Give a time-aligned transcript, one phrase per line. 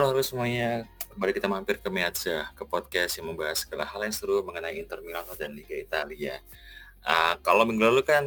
[0.00, 4.16] Halo halo semuanya, kembali kita mampir ke Meazza, ke podcast yang membahas segala hal yang
[4.16, 6.40] seru mengenai Inter Milano dan Liga Italia.
[7.04, 8.24] Uh, kalau minggu lalu kan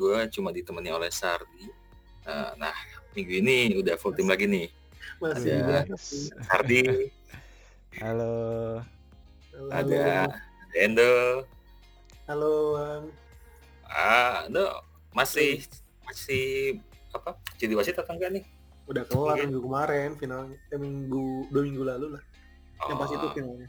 [0.00, 1.68] gue cuma ditemani oleh Sardi.
[2.24, 2.72] Uh, nah,
[3.12, 4.72] minggu ini udah full tim lagi nih.
[5.20, 6.24] Masih Ada masih.
[6.40, 6.82] Sardi,
[8.00, 8.32] Halo.
[9.68, 10.24] ada
[10.72, 11.44] Endo,
[12.24, 13.04] Halo, Bang.
[13.92, 14.72] ah, Endo
[15.12, 15.68] masih
[16.00, 16.80] masih
[17.12, 17.36] apa?
[17.60, 18.59] Jadi wasit atau enggak nih?
[18.90, 19.46] Udah kelar Oke.
[19.46, 20.58] minggu kemarin finalnya.
[20.68, 22.22] Eh, minggu dua minggu lalu lah.
[22.82, 23.68] Yang pas itu Oh, finalnya.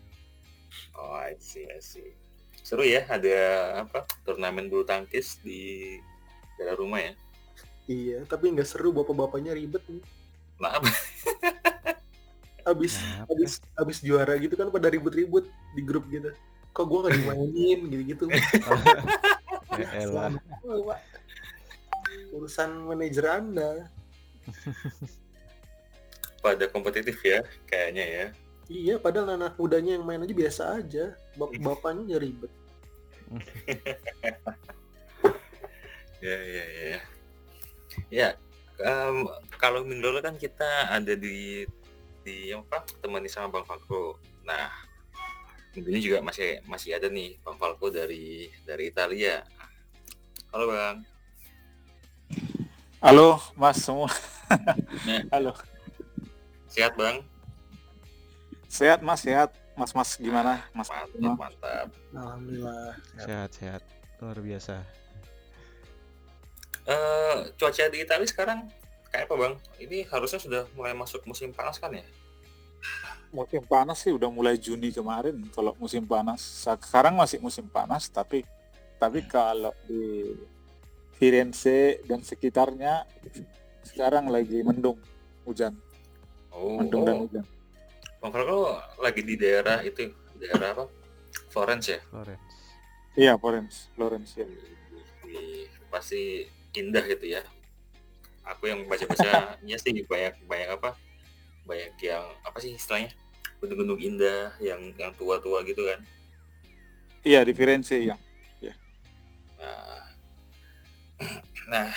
[0.97, 2.17] oh, I see, I see.
[2.61, 3.37] Seru ya, ada
[3.85, 4.01] apa?
[4.25, 5.97] Turnamen bulu tangkis di
[6.57, 7.13] daerah rumah ya.
[7.85, 10.01] Iya, tapi nggak seru bapak-bapaknya ribet nih.
[10.57, 10.89] Nah, apa?
[12.61, 13.29] Abis Kenapa?
[13.33, 16.29] abis abis juara gitu kan pada ribut-ribut di grup gitu.
[16.71, 18.25] Kok gua nggak dimainin gitu-gitu.
[19.71, 20.03] Ya.
[20.67, 20.91] Oh.
[22.35, 23.87] Urusan manajer Anda.
[26.41, 28.25] Pada kompetitif ya kayaknya ya.
[28.71, 31.05] Iya, padahal anak mudanya yang main aja biasa aja.
[31.35, 32.51] Bap- Bapaknya ya ribet.
[36.23, 36.99] Ya ya ya.
[38.07, 38.29] Ya,
[38.79, 39.27] em,
[39.59, 41.67] kalau minggu lalu kan kita ada di
[42.23, 42.87] di apa?
[43.03, 44.15] Temani sama Bang Falco.
[44.47, 44.71] Nah,
[45.75, 49.43] minggu ini juga masih masih ada nih Bang Falco dari dari Italia.
[50.55, 50.97] Halo Bang.
[53.03, 54.07] Halo Mas semua.
[55.33, 55.51] Halo.
[56.67, 57.23] Sehat Bang?
[58.71, 59.51] Sehat Mas, sehat.
[59.75, 60.63] Mas Mas gimana?
[60.75, 60.87] Mas.
[60.87, 61.87] Mantap, mantap.
[62.11, 62.95] Alhamdulillah.
[63.19, 63.81] Sehat-sehat.
[64.19, 64.83] Luar biasa.
[66.85, 68.67] Eh, cuaca di Italia sekarang
[69.11, 69.53] kayak apa Bang?
[69.79, 72.03] Ini harusnya sudah mulai masuk musim panas kan ya?
[73.31, 76.41] Musim panas sih udah mulai Juni kemarin kalau musim panas.
[76.67, 78.43] Sekarang masih musim panas tapi
[78.99, 80.35] tapi kalau di
[81.15, 83.05] Firenze dan sekitarnya
[83.83, 84.97] sekarang lagi mendung
[85.45, 85.73] hujan,
[86.51, 87.21] Oh, mendung dan oh.
[87.25, 87.45] hujan.
[88.21, 90.85] Bang Falco lagi di daerah itu, daerah apa?
[91.49, 91.99] Florence ya?
[92.11, 92.45] Florence.
[93.17, 94.45] Iya, Florence, Florence ya.
[95.89, 96.45] Pasti
[96.77, 97.41] indah gitu ya.
[98.45, 100.95] Aku yang baca-baca ya sih banyak banyak apa?
[101.65, 103.11] Banyak yang apa sih istilahnya?
[103.59, 106.01] Gunung-gunung indah yang yang tua-tua gitu kan.
[107.21, 108.17] Iya di Firenze ya.
[109.61, 110.01] Nah,
[111.71, 111.89] nah,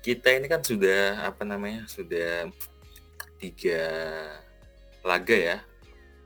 [0.00, 1.84] kita ini kan sudah apa namanya?
[1.84, 2.48] Sudah
[3.36, 3.80] tiga
[5.04, 5.58] laga ya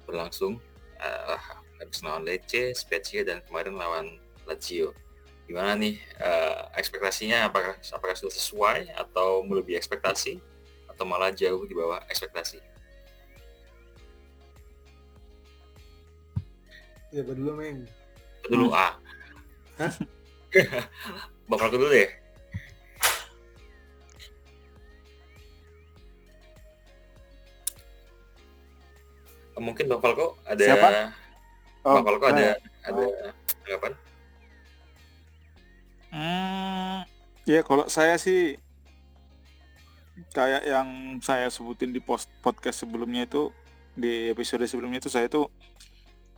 [0.06, 0.58] berlangsung.
[0.98, 1.38] Eh,
[1.82, 4.06] habis lawan Lecce, Spezia dan kemarin lawan
[4.46, 4.94] Lazio.
[5.44, 7.50] Gimana nih eh, ekspektasinya?
[7.50, 10.38] Apakah apakah sudah sesuai atau melebihi ekspektasi
[10.88, 12.62] atau malah jauh di bawah ekspektasi?
[17.14, 17.86] Ya, dulu, Meng.
[18.42, 18.98] Itu dulu A.
[19.78, 19.92] Hah?
[21.46, 22.23] Bang Falco dulu deh.
[29.54, 30.88] Mungkin Bang Falco ada Siapa?
[31.86, 33.04] Oh, Bang Falco ada ada
[33.62, 33.92] tanggapan?
[36.14, 37.02] Hmm,
[37.42, 38.54] ya kalau saya sih
[40.30, 43.50] kayak yang saya sebutin di post podcast sebelumnya itu
[43.98, 45.50] di episode sebelumnya itu saya tuh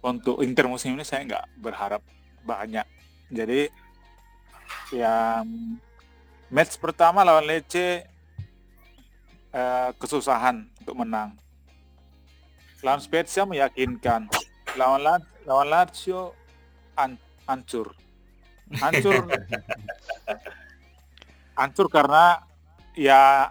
[0.00, 2.00] untuk Inter musim ini saya nggak berharap
[2.44, 2.84] banyak.
[3.32, 3.68] Jadi
[4.94, 5.44] yang
[6.48, 8.06] match pertama lawan Lecce
[9.52, 11.34] eh, kesusahan untuk menang.
[12.80, 14.28] Lawan Spezia meyakinkan.
[14.74, 16.34] Lawan La- lawan Lazio
[16.94, 17.94] an- hancur.
[18.76, 19.14] Hancur
[21.56, 22.42] hancur karena
[22.92, 23.48] ya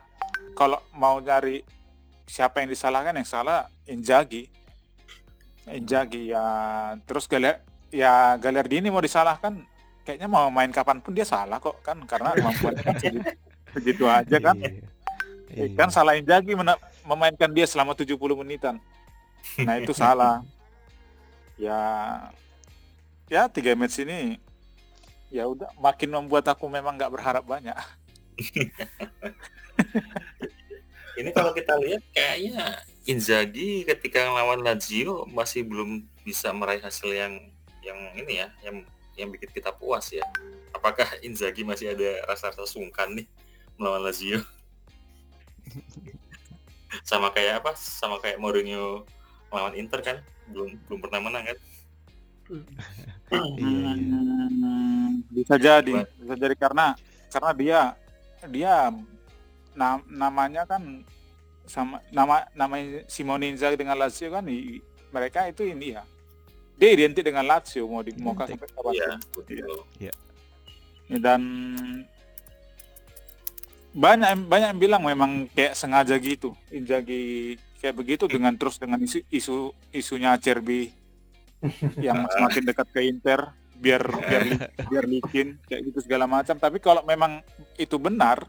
[0.53, 1.63] kalau mau cari
[2.27, 4.45] siapa yang disalahkan yang salah Inzaghi
[5.65, 6.43] Inzaghi ya
[7.07, 9.63] terus Galer ya Galerdi ini mau disalahkan
[10.03, 13.29] kayaknya mau main kapan pun dia salah kok kan karena kemampuannya kan segitu,
[13.73, 14.83] segitu aja kan Iya.
[15.55, 15.77] Eh, Iya.
[15.79, 18.77] kan salah Inzaghi mena- memainkan dia selama 70 menitan
[19.61, 20.41] nah itu salah
[21.55, 21.81] ya
[23.31, 24.39] ya tiga match ini
[25.33, 27.75] ya udah makin membuat aku memang nggak berharap banyak
[31.15, 37.33] Ini kalau kita lihat kayaknya Inzaghi ketika ngelawan Lazio masih belum bisa meraih hasil yang
[37.79, 38.83] yang ini ya, yang
[39.15, 40.25] yang bikin kita puas ya.
[40.75, 43.27] Apakah Inzaghi masih ada rasa-rasa sungkan nih
[43.79, 44.43] melawan Lazio?
[47.09, 47.71] sama kayak apa?
[47.79, 49.07] Sama kayak Mourinho
[49.55, 50.17] melawan Inter kan,
[50.51, 51.57] belum belum pernah menang kan?
[53.31, 54.19] Iya, iya.
[55.31, 56.93] Bisa jadi bisa jadi karena
[57.31, 57.79] karena dia
[58.45, 58.73] dia
[59.73, 61.01] na- namanya kan
[61.65, 66.05] sama nama namanya Simone Inzaghi dengan Lazio kan i- mereka itu ini ya
[66.77, 69.79] dia identik dengan Lazio mau di mau sampai kapan Iya, betul.
[71.17, 71.41] dan
[73.95, 77.55] banyak banyak yang bilang memang kayak sengaja gitu Inzaghi
[77.85, 80.89] kayak begitu dengan terus dengan isu isu isunya Acerbi
[82.01, 84.43] yang semakin dekat ke Inter biar biar
[84.89, 86.57] biar licin kayak gitu segala macam.
[86.57, 87.45] Tapi kalau memang
[87.77, 88.41] itu benar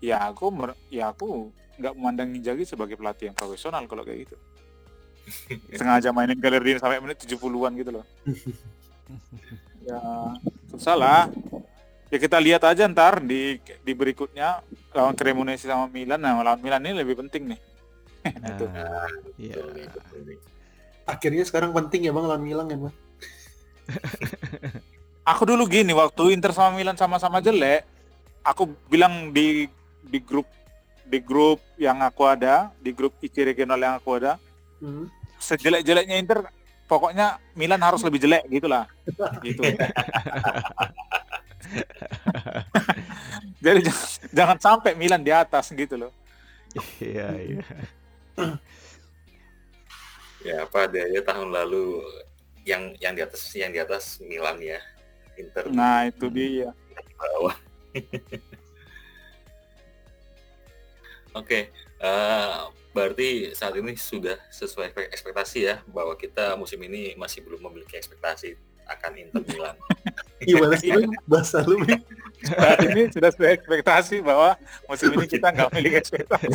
[0.00, 0.48] ya aku
[0.88, 4.36] ya aku nggak memandang Inzaghi sebagai pelatih yang profesional kalau kayak gitu.
[5.76, 8.04] Sengaja mainin Galerdini sampai menit 70-an gitu loh.
[9.84, 10.00] Ya
[10.72, 11.22] susah lah.
[12.08, 14.64] Ya kita lihat aja ntar di di berikutnya
[14.96, 16.16] lawan Cremonese sama Milan.
[16.16, 17.73] Nah lawan Milan ini lebih penting nih
[18.24, 18.64] Nah, itu
[19.36, 19.54] iya.
[21.04, 22.94] Akhirnya sekarang penting ya bang lawan Milan kan bang.
[25.30, 27.84] aku dulu gini waktu Inter sama Milan sama-sama jelek
[28.40, 29.68] aku bilang di
[30.00, 30.48] di grup
[31.04, 34.40] di grup yang aku ada di grup IC regional yang aku ada
[34.80, 35.08] Hmm.
[35.40, 36.44] sejelek-jeleknya Inter
[36.84, 38.84] pokoknya Milan harus lebih jelek gitulah
[39.40, 39.64] gitu
[43.64, 46.12] jadi jangan, jangan sampai Milan di atas gitu loh
[46.98, 47.62] Iya, iya.
[50.44, 52.04] Ya apa adanya tahun lalu
[52.68, 54.80] yang yang di atas yang di atas Milan ya.
[55.34, 56.70] Inter di nah itu dia
[57.16, 57.56] bawah.
[61.34, 62.58] Oke, eh,
[62.94, 68.54] berarti saat ini sudah sesuai ekspektasi ya bahwa kita musim ini masih belum memiliki ekspektasi
[68.86, 69.74] akan Inter Milan.
[70.38, 70.94] Gimana sih
[71.26, 71.82] bahasa lu
[72.44, 74.54] saat ini sudah sesuai ekspektasi bahwa
[74.86, 76.46] musim ini kita nggak memiliki ekspektasi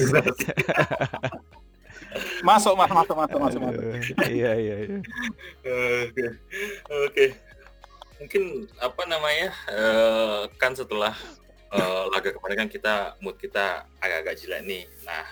[2.41, 3.81] masuk mas masuk masuk masuk, masuk.
[3.83, 4.97] Aduh, Iya, iya, iya.
[6.07, 6.25] Oke,
[6.89, 7.25] oke.
[8.19, 8.43] Mungkin
[8.81, 11.13] apa namanya eh, kan setelah
[11.71, 14.83] eh, laga kemarin kan kita mood kita agak-agak jelek nih.
[15.05, 15.25] Nah,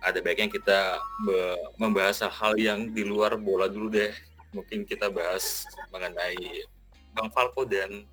[0.00, 0.96] ada baiknya kita
[1.26, 4.14] be- membahas hal yang di luar bola dulu deh.
[4.56, 6.64] Mungkin kita bahas mengenai
[7.12, 8.06] Bang Falco dan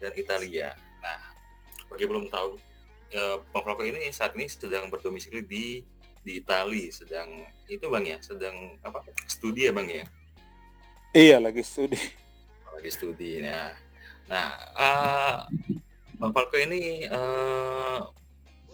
[0.00, 0.72] dan Italia.
[1.04, 1.20] Nah,
[1.90, 2.56] bagi belum tahu,
[3.12, 5.66] eh, Bang Falco ini saat ini sedang berdomisili di
[6.24, 10.04] di Italia, sedang itu bang ya, sedang apa studi ya bang ya?
[11.14, 11.96] iya lagi studi
[12.74, 13.70] lagi studi nah
[14.26, 15.36] nah eh,
[16.18, 17.98] bang Falco ini eh,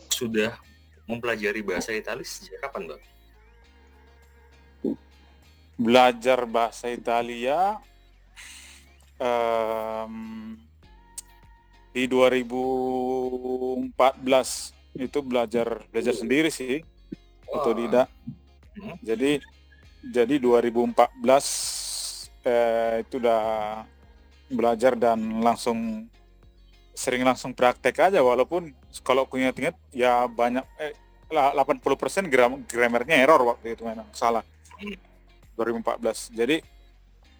[0.08, 0.56] sudah
[1.04, 3.02] mempelajari bahasa Italia sejak kapan bang?
[5.80, 7.80] belajar bahasa Italia
[9.16, 10.56] em,
[11.96, 13.96] di 2014
[15.00, 16.84] itu belajar belajar sendiri sih
[17.52, 18.08] otodidak
[18.70, 18.94] Hmm.
[19.02, 19.42] jadi
[20.00, 23.42] jadi 2014 eh, itu udah
[24.48, 26.08] belajar dan langsung
[26.96, 28.24] sering langsung praktek aja.
[28.24, 28.72] Walaupun
[29.04, 30.96] kalau aku ingat-ingat ya banyak eh,
[31.30, 34.46] lah, 80% gram grammarnya error waktu itu memang salah.
[34.80, 34.96] Hmm.
[35.60, 36.64] 2014 jadi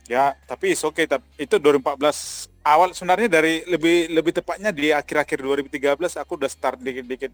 [0.05, 5.41] ya tapi is oke tapi itu 2014 awal sebenarnya dari lebih lebih tepatnya di akhir-akhir
[5.41, 7.33] 2013 aku udah start dikit-dikit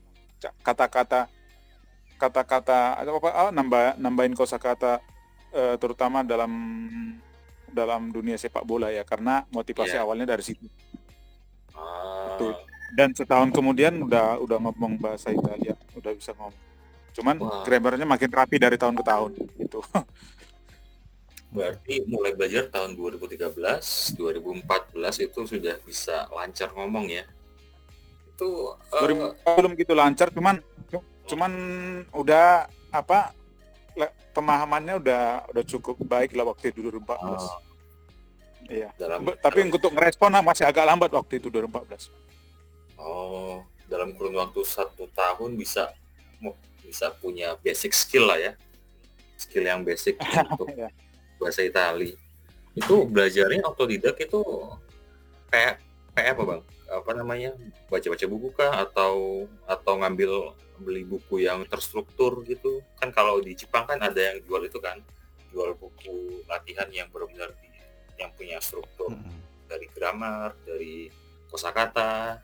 [0.62, 1.26] kata-kata
[2.16, 4.98] kata-kata apa apa ah, nambah nambahin kosakata
[5.52, 6.50] eh, terutama dalam
[7.68, 10.02] dalam dunia sepak bola ya karena motivasi Iya.
[10.02, 10.64] awalnya dari situ
[11.76, 12.56] Ah, Betul.
[12.96, 16.56] dan setahun kemudian udah udah ngomong bahasa Italia udah bisa ngomong
[17.12, 17.64] cuman Wah.
[17.68, 19.30] grammarnya makin rapi dari tahun ke tahun
[19.60, 19.80] gitu
[21.56, 23.56] berarti mulai belajar tahun 2013,
[24.18, 27.24] 2014 itu sudah bisa lancar ngomong ya?
[28.34, 30.60] Itu 2000 belum gitu lancar cuman
[31.26, 31.52] cuman
[32.10, 33.34] udah apa
[34.30, 37.58] pemahamannya udah udah cukup baik lah waktu itu 2014 ah,
[38.68, 42.12] iya dalam tapi untuk ngerespon ah, masih agak lambat waktu itu 2014
[42.96, 45.92] Oh, dalam kurun waktu satu tahun bisa
[46.80, 48.52] bisa punya basic skill lah ya,
[49.36, 50.16] skill yang basic
[50.50, 50.88] untuk Iya.
[51.36, 52.16] bahasa Itali.
[52.72, 54.40] Itu belajarnya otodidak itu
[55.52, 55.76] kayak
[56.16, 56.60] kayak apa bang?
[56.88, 57.50] Apa namanya?
[57.92, 62.80] Baca-baca buku kah atau atau ngambil beli buku yang terstruktur gitu?
[63.00, 65.00] Kan kalau di Jepang kan ada yang jual itu kan,
[65.52, 67.72] jual buku latihan yang benar-benar di-
[68.16, 69.36] yang punya struktur Mm-mm.
[69.68, 71.12] dari grammar, dari
[71.52, 72.40] kosakata.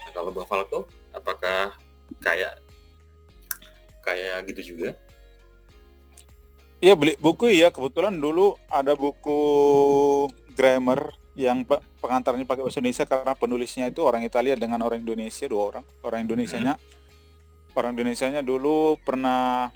[0.00, 1.76] Nah, kalau Bang Falco, apakah
[2.22, 2.60] kayak
[4.06, 4.94] kayak gitu juga?
[6.76, 9.40] Iya beli buku ya kebetulan dulu ada buku
[10.52, 15.48] grammar yang pe- pengantarnya pakai bahasa Indonesia karena penulisnya itu orang Italia dengan orang Indonesia
[15.48, 16.76] dua orang orang Indonesianya
[17.76, 19.68] orang Indonesianya dulu pernah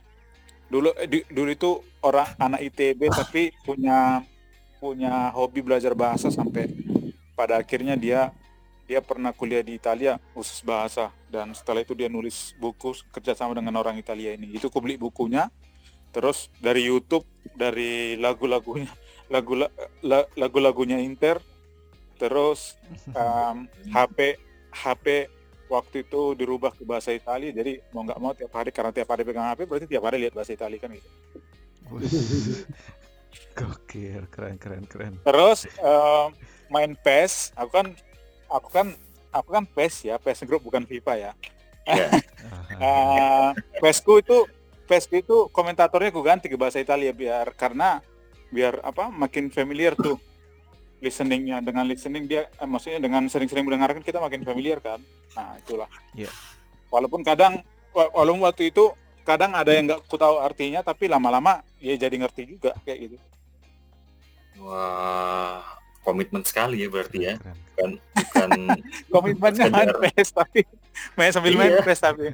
[0.72, 4.24] dulu eh, di- dulu itu orang anak ITB tapi punya
[4.80, 6.72] punya hobi belajar bahasa sampai
[7.36, 8.32] pada akhirnya dia
[8.88, 11.14] dia pernah kuliah di Italia khusus bahasa.
[11.30, 14.50] Dan setelah itu dia nulis buku kerjasama dengan orang Italia ini.
[14.50, 15.46] Itu aku beli bukunya
[16.10, 17.22] terus dari YouTube
[17.54, 18.90] dari lagu-lagunya
[19.34, 21.38] lagu la- lagu-lagunya Inter
[22.18, 22.74] terus
[23.14, 24.36] um, HP
[24.74, 25.30] HP
[25.70, 29.22] waktu itu dirubah ke bahasa Italia jadi mau nggak mau tiap hari karena tiap hari
[29.22, 31.10] pegang HP berarti tiap hari lihat bahasa Italia kan gitu.
[33.58, 35.14] Gokil, keren keren keren.
[35.22, 36.26] Terus eh,
[36.70, 37.86] main PES, aku kan
[38.50, 38.86] aku kan
[39.30, 41.32] aku kan PES ya, PES Group bukan FIFA ya.
[41.86, 42.08] Iya.
[42.10, 42.18] Aha.
[42.80, 43.50] Eh,
[43.84, 44.48] PESku itu
[44.88, 48.00] PESku itu komentatornya aku ganti ke bahasa Italia biar karena
[48.48, 50.16] biar apa makin familiar tuh
[51.00, 51.58] listeningnya.
[51.58, 55.00] Dengan listening dia eh, maksudnya dengan sering-sering mendengarkan kita makin familiar kan?
[55.32, 55.88] Nah itulah.
[56.12, 56.30] Iya.
[56.86, 58.90] walaupun kadang wa- walaupun waktu itu
[59.22, 63.16] kadang ada yang nggak ku tahu artinya tapi lama-lama ya jadi ngerti juga kayak gitu.
[64.60, 65.62] Wah,
[66.00, 67.34] komitmen sekali ya berarti ya.
[67.38, 68.50] Bukan bukan
[69.14, 70.66] komitmennya main PES tapi
[71.14, 71.82] main sambil main Iya.
[71.82, 72.26] PES tapi.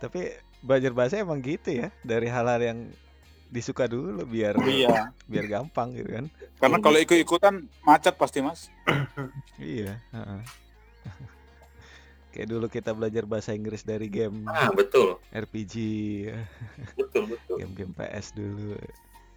[0.00, 0.20] Tapi
[0.60, 2.78] belajar bahasa emang gitu ya, dari hal-hal yang
[3.50, 6.26] disuka dulu biar iya biar gampang gitu kan.
[6.56, 8.70] karena kalau ikut-ikutan macet pasti mas
[9.58, 9.98] Iya.
[10.10, 10.40] heeh.
[12.30, 15.18] Kayak dulu kita belajar bahasa Inggris dari game ah, betul.
[15.34, 15.74] RPG,
[16.94, 17.58] Betul, betul.
[17.58, 18.78] game-game PS dulu.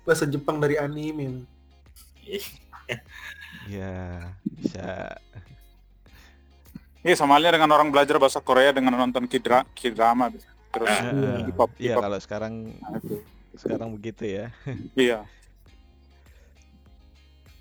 [0.05, 1.41] Bahasa Jepang dari anime.
[3.65, 5.17] Ya, bisa.
[7.01, 10.29] Iya sama halnya dengan orang belajar bahasa Korea dengan nonton kidra kidrama
[10.69, 11.49] terus Heeh.
[11.49, 13.17] hip hop Iya, hip hop kalau sekarang Nah, itu.
[13.53, 14.45] Sekarang begitu ya.
[14.97, 15.23] iya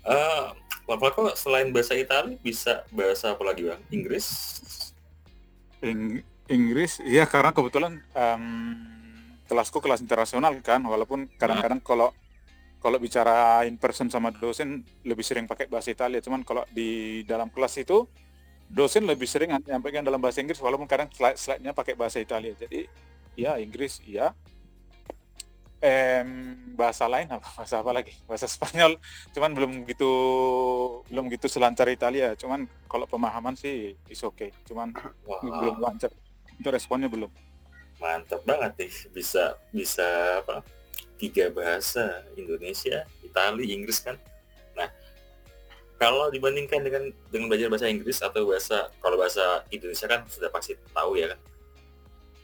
[0.03, 0.45] Eh,
[0.83, 3.79] Pak Flako selain bahasa Italia bisa bahasa apa lagi bang?
[3.87, 4.27] Inggris?
[5.79, 8.43] Ing- Inggris iya karena kebetulan em,
[9.47, 12.11] kelasku kelas internasional kan walaupun kadang-kadang kalau
[12.83, 17.47] kalau bicara in person sama dosen lebih sering pakai bahasa Italia cuman kalau di dalam
[17.47, 18.03] kelas itu
[18.67, 22.91] dosen lebih sering nyampaikan dalam bahasa Inggris walaupun kadang slide slide-nya pakai bahasa Italia jadi
[23.39, 24.35] ya Inggris iya
[25.83, 28.95] em bahasa lain apa bahasa apa lagi bahasa Spanyol
[29.35, 30.11] cuman belum gitu
[31.11, 34.95] belum gitu selancar Italia cuman kalau pemahaman sih is okay cuman
[35.27, 36.09] Wah, belum lancar
[36.55, 37.29] itu responnya belum
[38.03, 38.93] mantap banget nih.
[39.15, 40.05] Bisa bisa
[40.43, 40.59] apa?
[41.15, 44.19] Tiga bahasa Indonesia, Italia, Inggris kan.
[44.75, 44.91] Nah,
[45.95, 50.75] kalau dibandingkan dengan dengan belajar bahasa Inggris atau bahasa kalau bahasa Indonesia kan sudah pasti
[50.91, 51.39] tahu ya kan.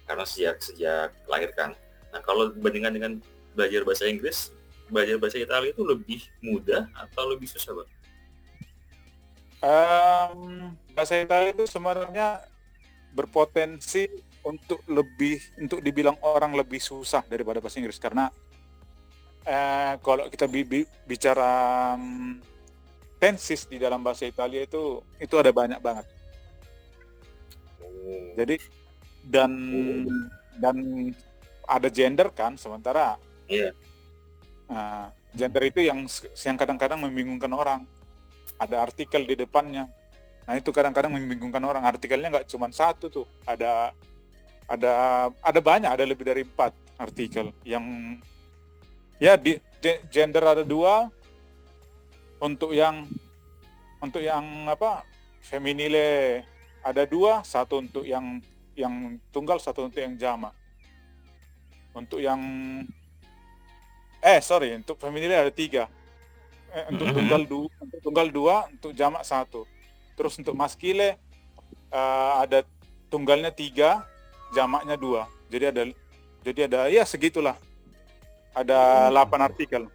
[0.07, 1.75] Karena sejak sejak lahir kan.
[2.09, 3.11] Nah, kalau dibandingkan dengan
[3.53, 4.53] belajar bahasa Inggris,
[4.89, 7.89] belajar bahasa Italia itu lebih mudah atau lebih susah, Bang?
[9.59, 10.39] Em,
[10.95, 12.41] bahasa Italia itu sebenarnya
[13.11, 14.07] berpotensi
[14.39, 17.99] untuk lebih untuk dibilang orang lebih susah daripada bahasa Inggris.
[17.99, 18.31] Karena
[19.43, 22.39] eh, kalau kita bi- bi- bicara mm,
[23.19, 26.07] tenses di dalam bahasa Italia itu itu ada banyak banget.
[27.83, 28.55] Oh, jadi
[29.27, 29.51] dan
[30.55, 30.77] dan
[31.69, 33.73] ada gender kan sementara Iya.
[34.69, 36.05] Nah, gender itu yang
[36.45, 37.81] yang kadang-kadang membingungkan orang.
[38.61, 39.89] Ada artikel di depannya.
[40.45, 41.81] Nah itu kadang-kadang membingungkan orang.
[41.81, 43.25] Artikelnya nggak cuma satu tuh.
[43.49, 43.89] Ada
[44.69, 44.93] ada
[45.41, 47.81] ada banyak ada lebih dari empat artikel yang
[49.17, 51.09] ya di de- gender ada dua.
[52.39, 53.09] Untuk yang
[53.99, 55.03] untuk yang apa
[55.43, 56.45] feminile
[56.79, 58.39] ada dua satu untuk yang
[58.77, 60.55] yang tunggal satu untuk yang jama
[61.91, 62.39] untuk yang
[64.19, 65.87] eh sorry untuk feminile ada tiga.
[66.69, 67.15] Eh, untuk Mhm.
[67.17, 69.65] tunggal dua untuk tunggal dua untuk jamak satu.
[70.13, 71.17] Terus untuk maskile
[71.89, 72.61] eh, ada
[73.09, 74.05] tunggalnya tiga
[74.53, 75.25] jamaknya dua.
[75.49, 75.81] Jadi ada
[76.39, 77.57] jadi ada ya segitulah.
[78.49, 79.85] Ada 8 artikel.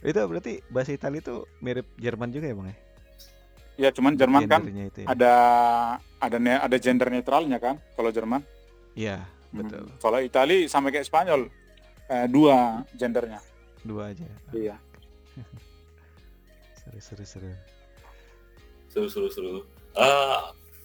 [0.00, 2.76] Itu berarti bahasa Italia itu mirip Jerman juga ya, Bang ya?
[3.74, 5.06] ya cuman Jerman kan itu ya.
[5.10, 5.32] ada
[6.20, 8.40] ada ne- ada gender netralnya kan kalau Jerman.
[8.94, 9.84] Iya, betul.
[9.84, 11.46] Hmm, kalau Itali sama kayak Spanyol
[12.06, 13.38] eh, dua gendernya
[13.80, 14.24] Dua aja.
[14.50, 14.76] iya
[16.76, 17.50] Seru seru seru.
[18.88, 19.52] seru seru seru.
[19.94, 20.40] Eh,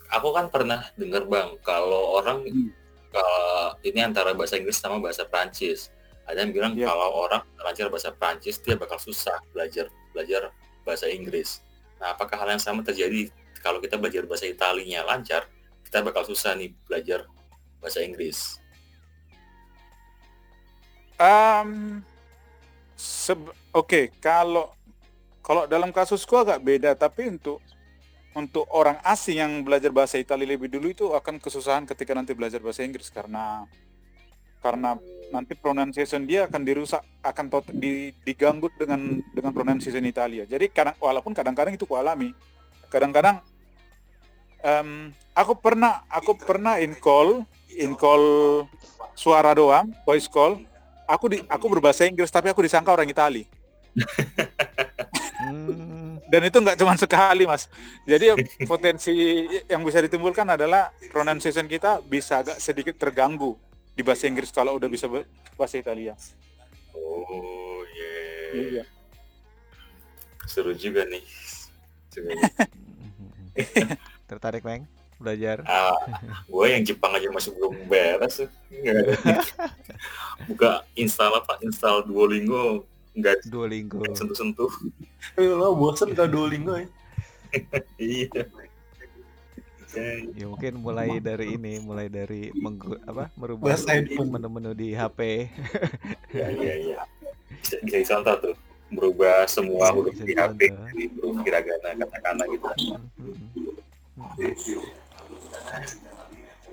[0.10, 2.70] aku kan pernah dengar bang kalau orang Hmm.
[3.10, 3.46] kalau
[3.82, 5.90] ini antara bahasa Inggris sama bahasa Prancis.
[6.24, 6.86] Ada yang bilang Iya.
[6.88, 11.62] kalau orang lancar bahasa Prancis dia bakal susah belajar belajar bahasa Inggris.
[11.98, 15.50] Nah, apakah hal yang sama terjadi kalau kita belajar bahasa Italinya lancar,
[15.84, 17.26] kita bakal susah nih belajar
[17.80, 18.60] bahasa Inggris.
[21.20, 22.00] Um,
[23.72, 24.72] Oke, kalau
[25.40, 27.64] kalau dalam kasusku agak beda, tapi untuk
[28.36, 32.60] untuk orang asing yang belajar bahasa Italia lebih dulu itu akan kesusahan ketika nanti belajar
[32.60, 33.66] bahasa Inggris karena
[34.60, 35.00] karena
[35.32, 40.44] nanti pronunciation dia akan dirusak, akan di, diganggu dengan dengan pronunciation Italia.
[40.44, 42.36] Jadi kadang walaupun kadang-kadang itu kualami,
[42.92, 43.40] kadang-kadang
[44.60, 48.66] em, aku pernah aku pernah in call in call
[49.14, 50.64] suara doang, voice call
[51.06, 53.46] aku di aku berbahasa Inggris tapi aku disangka orang Itali.
[55.40, 57.66] Hmm, dan itu nggak cuma sekali mas
[58.06, 58.38] jadi
[58.70, 63.58] potensi yang bisa ditimbulkan adalah pronunciation kita bisa agak sedikit terganggu
[63.98, 65.10] di bahasa Inggris kalau udah bisa
[65.58, 66.14] bahasa Italia
[66.94, 68.84] Oh, iya.
[68.84, 68.84] iya
[70.50, 71.22] Seru juga nih.
[72.10, 72.34] Seru.
[74.30, 74.90] Tertarik, Meng?
[75.20, 75.60] Belajar?
[75.68, 76.00] ah,
[76.48, 78.40] gue yang Jepang aja masih belum beres.
[80.48, 81.60] Buka install apa?
[81.60, 84.00] Install Duolingo nggak Duolingo.
[84.16, 84.72] sentuh-sentuh.
[85.36, 86.88] Eh, lo bosen kalau Duolingo ya.
[88.00, 88.46] Iya.
[90.38, 93.74] Ya mungkin mulai dari ini, mulai dari menggu, apa merubah
[94.22, 95.50] menu-menu di HP.
[96.30, 96.98] Iya, iya, iya.
[97.60, 98.56] Bisa, bisa dicontoh tuh.
[98.94, 102.68] Berubah semua Iya, huruf di HP jadi huruf hiragana, katakana gitu.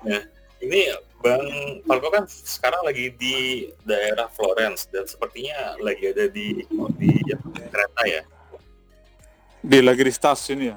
[0.07, 0.23] Nah,
[0.63, 0.81] ini
[1.19, 1.43] Bang
[1.83, 6.63] Falco kan sekarang lagi di daerah Florence dan sepertinya lagi ada di
[6.95, 7.11] di
[7.73, 8.23] kereta ya,
[9.59, 10.77] di lagi di stasiun ya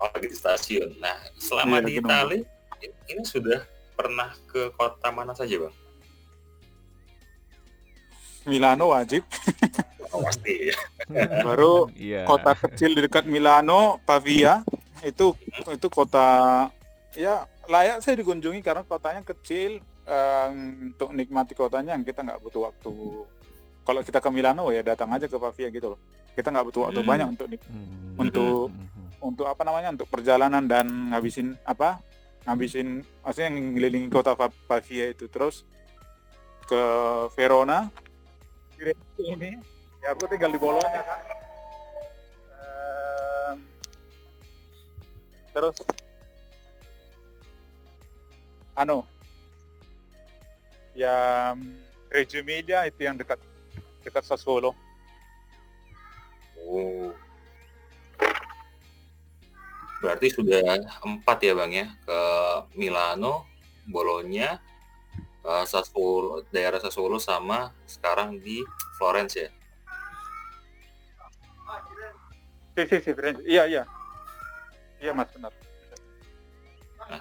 [0.00, 0.90] oh, lagi di stasiun.
[1.02, 1.92] Nah, selama Iya, di.
[2.00, 2.38] Itali
[3.10, 5.74] ini sudah pernah ke kota mana saja, Bang?
[8.48, 9.26] Milano wajib
[10.08, 10.76] Oh, pasti ya.
[11.46, 12.24] baru Iya.
[12.24, 14.64] kota kecil di dekat Milano Pavia
[15.04, 15.36] itu
[15.68, 16.64] itu kota
[17.18, 17.34] ya
[17.66, 20.54] layak saya dikunjungi karena kotanya kecil em,
[20.88, 22.94] untuk nikmati kotanya kita nggak butuh waktu
[23.82, 26.00] kalau kita ke Milano ya datang aja ke Pavia gitu loh
[26.32, 27.10] kita nggak butuh waktu Hmm.
[27.10, 28.14] banyak untuk Hmm.
[28.16, 28.86] untuk- Hmm.
[29.20, 31.98] untuk apa namanya untuk perjalanan dan ngabisin apa
[32.46, 35.66] ngabisin maksudnya ngelilingi kota Pa- Pavia itu terus
[36.64, 36.82] ke
[37.34, 37.90] Verona
[39.18, 39.58] ini
[39.98, 41.20] ya aku tinggal di Bologna kan
[43.48, 43.56] Em,
[45.50, 45.74] terus
[48.78, 49.02] anu
[50.94, 51.58] yang
[52.14, 53.42] Reggio Emilia itu yang dekat
[54.06, 54.72] dekat Sassuolo
[56.68, 57.16] Oh.
[60.04, 62.20] Berarti sudah empat ya Bang ya ke
[62.76, 63.48] Milano,
[63.88, 64.60] Bologna,
[65.42, 68.62] eh, Sassuolo, daerah Sassuolo sama sekarang di
[69.00, 69.50] Florence ya.
[72.78, 73.42] Sì, sì, sì, Firenze.
[73.42, 73.82] Iya, iya.
[75.02, 75.50] Iya, Mas, benar.
[77.10, 77.18] Hah?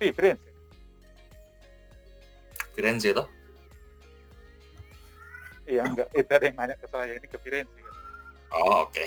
[0.00, 0.47] Sì, Firenze.
[2.78, 3.26] Firenze toh?
[5.66, 6.14] Iya, enggak.
[6.14, 7.74] Itu ada yang nanya ke saya, ini ke Firenze.
[8.54, 9.02] Oh oke.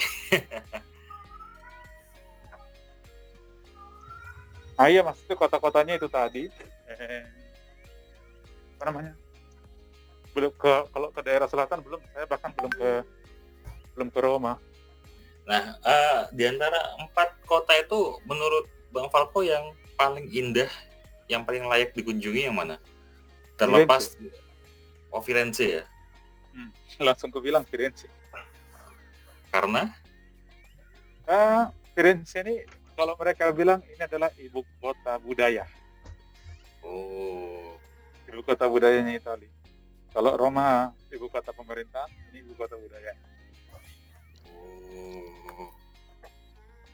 [4.76, 6.52] Ah iya, Mas, itu kota-kotanya itu tadi.
[6.92, 7.24] Eh,
[8.76, 9.16] apa namanya?
[10.36, 12.90] Belum ke, kalau ke daerah selatan belum, saya bahkan belum ke
[13.96, 14.60] belum ke Roma.
[15.48, 20.68] Nah eh, di antara empat kota itu menurut Bang Falco yang paling indah,
[21.32, 22.76] yang paling layak dikunjungi yang mana?
[23.62, 24.18] Terlepas
[25.12, 25.84] Oh Firenze ya,
[27.06, 28.10] Langsung ku bilang Firenze.
[29.52, 29.92] karena
[31.28, 32.64] Ah, Firenze ini
[32.96, 35.68] kalau mereka bilang ini adalah ibu kota budaya.
[36.82, 37.78] oh
[38.26, 39.48] ibu kota budayanya Itali.
[40.12, 43.12] Kalau Roma ibu kota pemerintahan, ini ibu kota budaya.
[44.50, 45.70] oh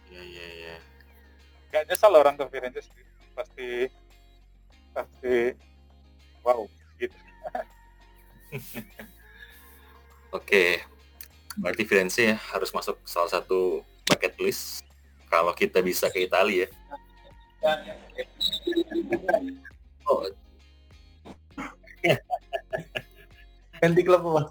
[0.10, 0.76] ya ya ya.
[1.72, 3.06] Gak nyesal orang ke Firenze sih.
[3.38, 3.86] pasti
[4.92, 5.54] pasti
[6.48, 6.64] wow
[6.96, 7.18] gitu.
[10.38, 10.80] Oke,
[11.60, 14.88] berarti Firenze ya harus masuk salah satu bucket list
[15.28, 16.70] kalau kita bisa ke Italia ya.
[20.08, 20.24] Oh,
[23.84, 24.48] Ganti klub apa?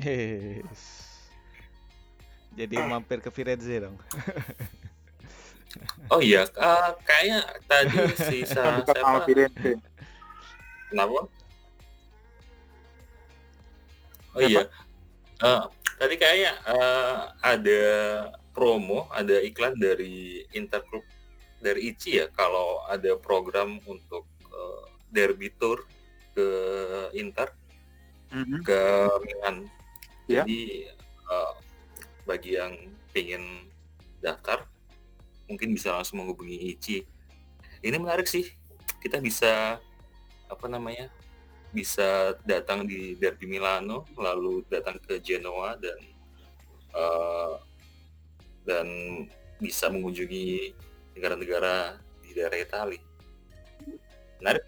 [0.00, 1.04] Yes.
[2.56, 4.00] Jadi mampir ke Firenze dong.
[6.08, 7.38] oh iya, eh, kayaknya
[7.68, 9.28] tadi sisa siapa?
[9.28, 9.76] Firenze.
[10.90, 11.26] Kenapa?
[14.36, 14.68] Oh iya,
[15.36, 15.62] Eh,
[16.00, 17.82] tadi kayaknya eh, ada
[18.56, 21.04] promo, ada iklan dari Interclub
[21.60, 25.84] dari ICI ya kalau ada program untuk eh, derby tour
[26.36, 26.48] ke
[27.16, 27.52] Inter
[28.26, 28.66] Mhm.
[28.66, 28.80] ke
[29.22, 29.56] Milan.
[30.26, 30.42] Ya.
[30.42, 31.52] Jadi eh,
[32.24, 32.74] bagi yang
[33.12, 33.68] ingin
[34.18, 34.64] daftar
[35.46, 37.04] mungkin bisa langsung menghubungi ICI.
[37.84, 38.50] Ini menarik sih.
[38.98, 39.78] Kita bisa
[40.46, 41.10] apa namanya?
[41.74, 45.98] Bisa datang di Derby Milano, lalu datang ke Genoa dan
[46.96, 47.54] eh,
[48.66, 48.86] dan
[49.60, 50.74] bisa mengunjungi
[51.16, 53.02] negara-negara di daerah Italia.
[54.42, 54.64] Menarik.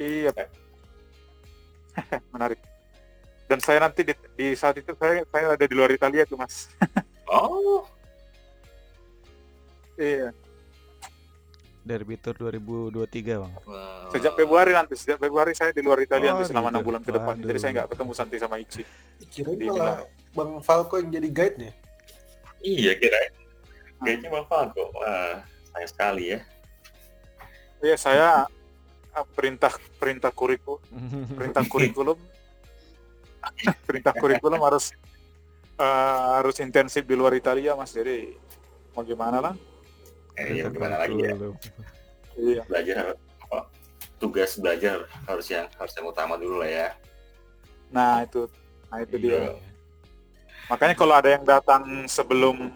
[0.00, 0.48] Iya, Pak.
[2.32, 2.60] Menarik.
[3.50, 6.70] Dan saya nanti di, di saat itu saya saya ada di luar Italia tuh, Mas.
[7.30, 7.86] Oh,
[10.00, 10.32] Iya.
[11.90, 13.52] Derby Tour 2023 bang.
[13.66, 14.06] wah.
[14.14, 16.74] Sejak Februari nanti, sejak Februari saya di luar Italia Oh, nanti selama gitu.
[16.78, 17.34] enam bulan ke depan.
[17.42, 18.82] Jadi saya nggak ketemu Santi sama Ichi.
[19.34, 20.06] Kirain malah.
[20.30, 21.72] Bang Falco yang jadi guide nih.
[22.62, 23.18] Iya kira
[24.06, 24.94] kayaknya Bang Falco.
[24.94, 25.42] Wah,
[25.74, 26.38] sayang sekali ya.
[27.82, 28.28] Iya saya
[29.10, 30.78] ah, perintah perintah kurikulum
[31.34, 32.18] perintah kurikulum
[33.88, 34.94] perintah kurikulum harus
[35.74, 38.36] eh, harus intensif di luar Italia mas jadi
[38.94, 39.54] mau gimana lah
[40.42, 41.32] ya gimana lagi ya?
[42.34, 42.96] Iya Belajar
[43.42, 43.58] apa,
[44.16, 46.88] tugas belajar harus yang harus yang utama dulu lah ya.
[47.90, 48.46] nah itu
[48.86, 49.52] nah itu dia Iya.
[50.66, 52.70] makanya kalau ada yang datang sebelum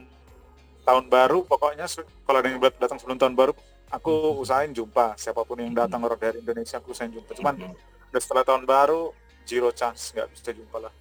[0.83, 1.87] tahun baru pokoknya
[2.23, 3.53] kalau ada yang buat datang sebelum tahun baru
[3.89, 8.11] aku usahain jumpa siapa pun yang datang orang dari Indonesia aku usahain jumpa cuman Mhm.
[8.11, 10.93] udah setelah tahun baru zero chance nggak bisa jumpa lah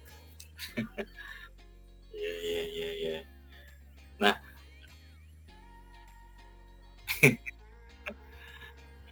[2.14, 2.62] Iya iya
[2.94, 3.03] iya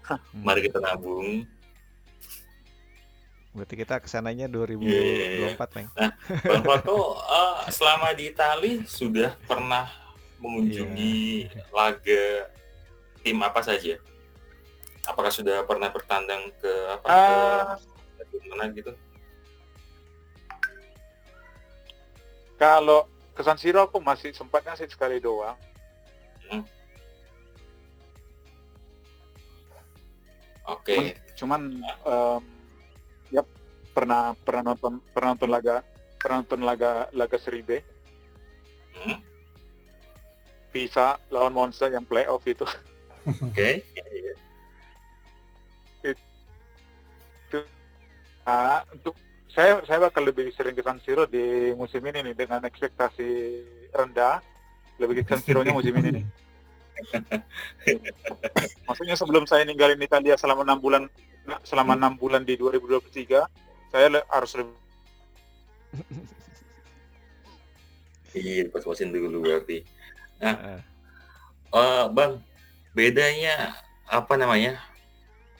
[0.05, 0.43] Hmm.
[0.43, 1.47] Mari kita nabung.
[3.53, 5.53] Berarti kita ke sananya 2024, Iya.
[5.77, 5.89] Meng.
[6.41, 6.99] Bang Falco
[7.39, 9.93] eh, selama di Itali sudah pernah
[10.39, 12.49] mengunjungi laga
[13.21, 14.01] tim apa saja?
[15.05, 17.77] Apakah sudah pernah bertandang ke apa Ah.
[18.17, 18.93] ke ke mana gitu?
[22.55, 25.59] kalau ke San Siro aku masih sempatnya sih sekali doang
[30.69, 31.19] Oke.
[31.35, 32.43] cuman em,
[33.35, 33.43] ya
[33.91, 35.77] pernah pernah nonton pernah nonton laga
[36.23, 37.71] pernah nonton laga laga Serie B
[38.93, 39.25] Hmm,
[40.69, 42.69] Pisa lawan Monza yang playoff itu
[43.49, 43.81] Oke.
[48.43, 49.15] Ah, untuk
[49.55, 53.29] saya saya bakal lebih sering ke San Siro di musim ini nih dengan ekspektasi
[53.95, 54.43] rendah
[54.99, 56.25] lebih ke San Siro-nya musim ini nih.
[58.89, 61.03] Maksudnya sebelum saya ninggalin Italia selama enam bulan
[61.67, 63.47] selama enam bulan di 2023
[63.91, 64.77] saya le- harus lebih
[68.33, 69.85] Iya, pas-pasin dulu berarti.
[70.41, 70.81] Heeh.
[71.73, 72.41] Eh, bang,
[72.97, 73.77] bedanya
[74.09, 74.81] apa namanya?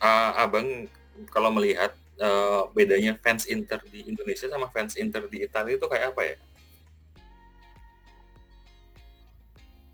[0.01, 0.89] Eh, abang
[1.29, 6.17] kalau melihat eh, bedanya fans Inter di Indonesia sama fans Inter di Italia itu kayak
[6.17, 6.37] apa ya?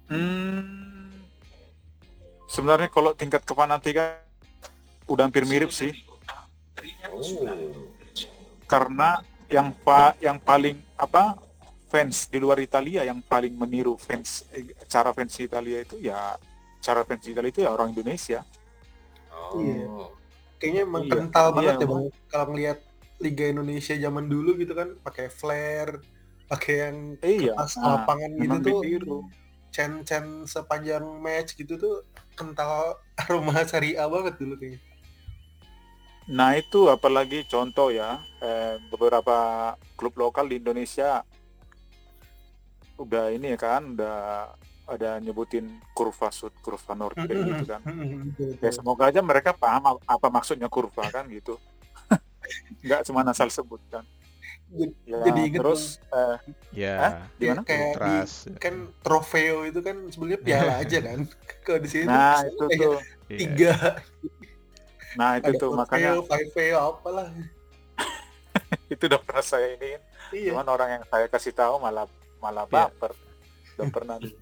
[0.08, 0.77] Hmm,
[2.48, 4.18] sebenarnya kalau tingkat kefanatikan
[5.06, 5.92] udah hampir mirip sih
[7.10, 7.42] Oh,
[8.70, 9.18] karena
[9.50, 11.34] yang pa yang paling apa
[11.90, 14.46] fans di luar Italia yang paling meniru fans
[14.86, 16.38] cara fans Italia itu ya
[16.78, 18.46] cara fans Italia itu ya orang Indonesia
[19.34, 19.86] oh, Iya.
[20.58, 21.12] Kayaknya emang Iya.
[21.18, 21.98] kental Iya, banget ya emang.
[21.98, 22.14] bang.
[22.30, 22.78] Kalau ngelihat
[23.18, 25.98] Liga Indonesia zaman dulu gitu kan, pakai flare,
[26.46, 29.18] pakai yang iya pas nah, lapangan gitu tuh, ditiru.
[29.70, 31.94] Cen-cen sepanjang match gitu tuh
[32.34, 34.80] kental aroma Syariah banget dulu kayaknya.
[36.28, 41.24] nah itu apalagi contoh ya eh, beberapa klub lokal di Indonesia
[43.00, 44.18] udah ini ya kan udah
[44.88, 47.80] ada nyebutin kurva sud kurva nord kayak gitu kan.
[48.58, 51.60] Ya semoga aja mereka paham ap- apa maksudnya kurva kan gitu.
[52.84, 54.04] Nggak cuma asal sebut kan
[54.68, 56.36] Jadi- ya, Jadi inget terus eh,
[56.74, 57.12] Ya, Hah?
[57.34, 57.62] Gimana?
[57.62, 58.32] kayak di, Ultras.
[58.58, 61.18] kan trofeo itu kan sebenarnya piala aja kan.
[61.64, 62.96] Kalau di sini nah itu tuh
[63.28, 63.38] Iya.
[63.38, 63.74] tiga
[65.14, 67.26] nah itu ada tuh makanya trofeo, apalah.
[68.92, 69.96] itu udah pernah saya ini
[70.30, 70.52] Iya.
[70.52, 72.04] cuman orang yang saya kasih tahu malah
[72.38, 72.72] malah Iya.
[72.86, 73.12] baper
[73.74, 74.36] udah pernah dulu.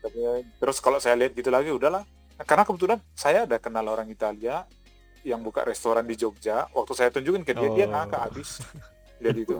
[0.00, 0.18] Tapi,
[0.56, 4.66] terus kalau saya lihat gitu lagi udahlah Nah, karena kebetulan saya ada kenal orang Italia
[5.22, 7.92] yang buka restoran di Jogja waktu saya tunjukin ke dia dia Oh.
[7.92, 8.58] ngakak habis
[9.22, 9.56] lihat itu.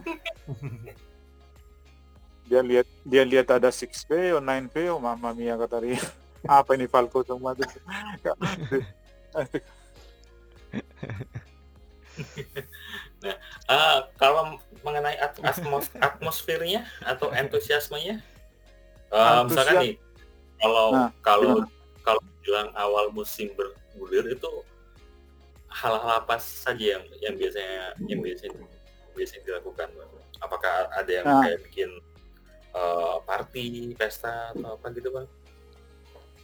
[2.51, 6.03] Dia lihat dia lihat ada 6 p 9 p oh mama mia kata dia.
[6.61, 7.70] Apa ini Falco semua tuh?
[13.70, 18.20] Eh, kalau mengenai at- atmos- atmosfernya atau antusiasmenya,
[19.14, 19.94] eh, misalkan nih,
[20.59, 21.62] kalau Nah, kalau
[22.03, 24.51] kalau bilang awal musim bergulir itu
[25.70, 28.59] hal-hal apa saja yang yang biasanya yang biasanya
[29.14, 29.88] biasanya dilakukan?
[29.94, 30.11] Bang?
[30.42, 31.42] Apakah ada yang Nah.
[31.44, 31.90] kayak bikin
[32.72, 35.29] eh, party, pesta atau apa gitu bang?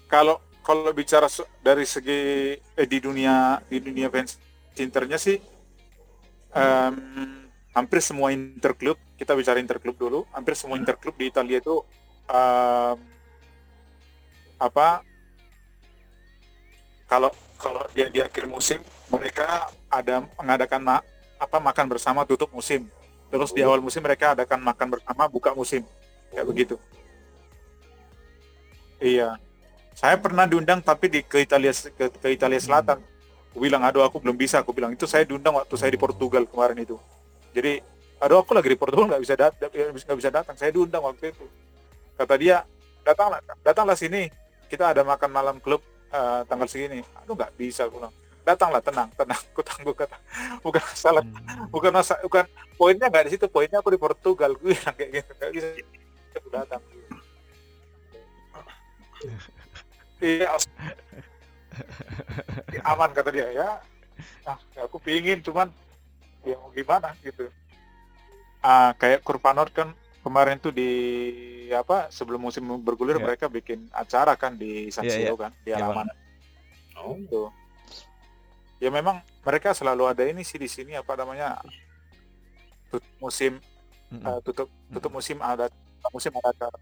[0.09, 1.29] kalau kalau bicara
[1.61, 2.21] dari segi
[2.57, 4.41] eh, di dunia di dunia fans
[4.77, 5.37] internya sih
[6.53, 6.97] em,
[7.77, 11.85] hampir semua interklub kita bicara interklub dulu hampir semua interklub di Italia itu
[12.25, 12.97] em,
[14.57, 15.05] apa
[17.05, 18.81] kalau kalau dia di akhir musim
[19.13, 21.07] mereka ada mengadakan ma-
[21.39, 22.91] apa makan bersama tutup musim.
[23.31, 25.87] Terus di awal musim mereka adakan makan bersama buka musim.
[26.35, 26.77] Kayak begitu.
[28.99, 29.39] Iya.
[29.95, 32.99] Saya pernah diundang tapi di ke Italia ke, ke Italia Selatan.
[33.51, 34.93] Aku bilang aduh aku belum bisa aku bilang.
[34.95, 36.99] Itu saya diundang waktu saya di Portugal kemarin itu.
[37.55, 37.83] Jadi
[38.19, 40.55] aduh aku lagi di Portugal nggak bisa datang nggak bisa datang.
[40.59, 41.47] Saya diundang waktu itu.
[42.19, 42.67] Kata dia
[43.07, 44.31] datanglah datanglah sini.
[44.69, 47.03] Kita ada makan malam klub eh, tanggal segini.
[47.23, 48.15] Aduh nggak bisa aku bilang
[48.49, 49.41] datanglah tenang tenang.
[49.53, 50.17] Aku tangguh kata
[50.65, 51.69] bukan masalah Hmm.
[51.69, 53.47] bukan masa bukan poinnya nggak di situ.
[53.47, 55.31] Poinnya aku di Portugal gue bilang kayak gitu.
[55.37, 55.69] Nggak bisa.
[56.39, 56.83] Aku datang.
[60.19, 60.51] Iya
[62.75, 63.69] Ya, aman kata dia ya.
[64.43, 65.71] Ah aku pingin cuman
[66.43, 67.47] ya mau gimana gitu.
[68.59, 69.95] Ah kayak Kurvanor kan
[70.27, 70.91] kemarin tuh di
[71.71, 73.25] apa sebelum musim bergulir Iya.
[73.25, 75.43] mereka bikin acara kan di San Iya, Siro iya.
[75.47, 76.07] kan di halaman
[76.99, 77.47] Oh, itu
[78.79, 81.59] ya memang mereka selalu ada ini sih di sini apa namanya
[82.89, 83.53] tutup musim
[84.11, 85.67] eh, tutup tutup musim ada
[86.15, 86.79] musim ada acara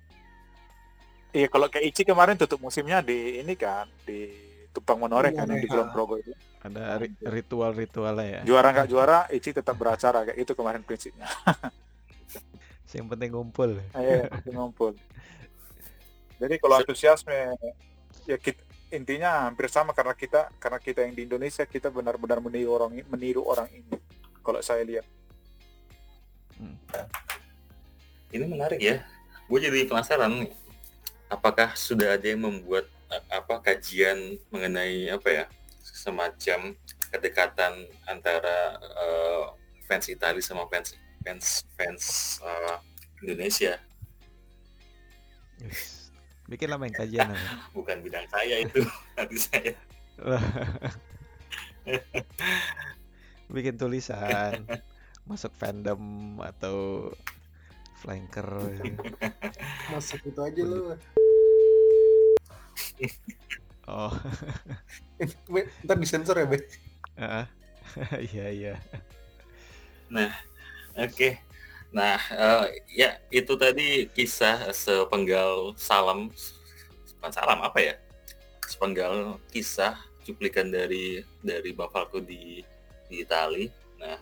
[1.34, 4.30] iya kalau kayak Ichi kemarin tutup musimnya di ini kan di
[4.76, 8.40] Tumpang Monore kan yang di Kulon Monore, Progo itu Ada ri- ritual-ritualnya ya.
[8.44, 11.26] juara nggak juara Ichi tetap beracara kayak itu kemarin prinsipnya
[12.96, 13.70] Yang penting ngumpul.
[13.92, 14.24] Iya,
[14.56, 14.96] ngumpul.
[16.40, 17.34] Jadi kalau antusiasme
[18.24, 22.70] ya kita, intinya hampir sama karena kita karena kita yang di Indonesia kita benar-benar meniru
[22.78, 23.98] orang meniru orang ini.
[24.42, 25.06] Kalau saya lihat.
[28.30, 29.04] ini menarik ya.
[29.46, 30.50] Gue jadi penasaran,
[31.30, 35.44] apakah sudah ada yang membuat a- apa kajian mengenai apa ya
[35.82, 36.74] semacam
[37.10, 39.44] kedekatan antara eh,
[39.86, 42.04] fans Italia sama fans fans fans
[42.42, 42.78] eh,
[43.22, 43.78] Indonesia?
[45.62, 45.95] Yes.
[46.46, 47.34] Bikin lah main kajian.
[47.76, 48.86] Bukan bidang saya itu,
[49.18, 49.72] nanti saya.
[53.54, 54.66] Bikin tulisan.
[55.26, 55.98] Masuk fandom
[56.38, 57.10] atau
[57.98, 58.46] flanker.
[59.90, 60.94] Masuk itu aja lu.
[63.86, 64.10] Oh,
[65.46, 66.58] Be, ntar disensor ya, Be.
[67.18, 67.46] heeh.
[68.34, 68.74] Iya iya.
[70.98, 71.38] Oke.
[71.94, 76.32] Nah, eh, ya itu tadi kisah sepenggal salam,
[77.18, 77.94] bukan salam apa ya?
[78.66, 79.94] Sepenggal kisah
[80.26, 82.60] cuplikan dari dari Falco di
[83.06, 83.70] di Itali.
[84.02, 84.18] Nah,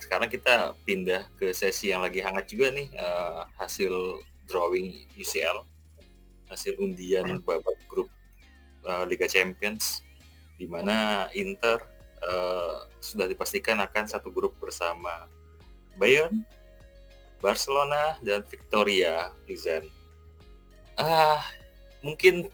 [0.00, 5.66] sekarang kita pindah ke sesi yang lagi hangat juga nih, eh, hasil drawing UCL,
[6.48, 8.08] hasil undian babak grup
[8.86, 10.00] eh, Liga Champions,
[10.56, 11.84] di mana Inter
[12.24, 15.28] eh, sudah dipastikan akan satu grup bersama
[15.96, 16.44] Bayern,
[17.40, 19.88] Barcelona, dan Victoria Plzen.
[20.96, 21.44] Ah,
[22.00, 22.48] mungkin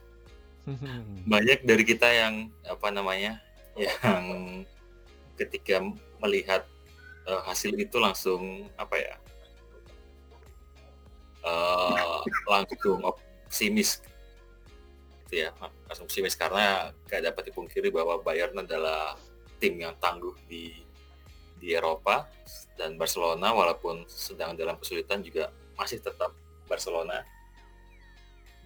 [1.33, 3.39] banyak dari kita yang apa namanya,
[3.75, 4.25] yang
[5.39, 5.83] ketika
[6.23, 6.67] melihat
[7.27, 9.15] eh, hasil itu langsung apa ya,
[11.47, 14.03] eh, langsung optimis,
[15.27, 15.51] gitu ya,
[15.89, 19.19] langsung optimis karena gak dapat dipungkiri bahwa Bayern adalah
[19.59, 20.92] tim yang tangguh di
[21.63, 22.27] di Eropa
[22.75, 26.35] dan Barcelona walaupun sedang dalam kesulitan juga masih tetap
[26.67, 27.23] Barcelona.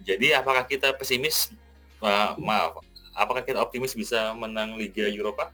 [0.01, 1.53] Jadi apakah kita pesimis?
[2.01, 2.81] Ma- maaf,
[3.13, 5.53] apakah kita optimis bisa menang Liga Eropa?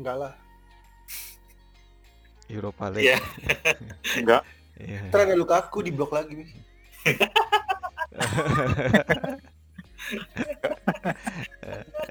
[0.00, 0.32] Enggak lah.
[2.48, 3.04] Europa League.
[3.04, 3.18] Iya.
[4.24, 4.42] Enggak.
[4.80, 5.00] Iya.
[5.12, 6.40] Ntar ada Lukaku di blok lagi.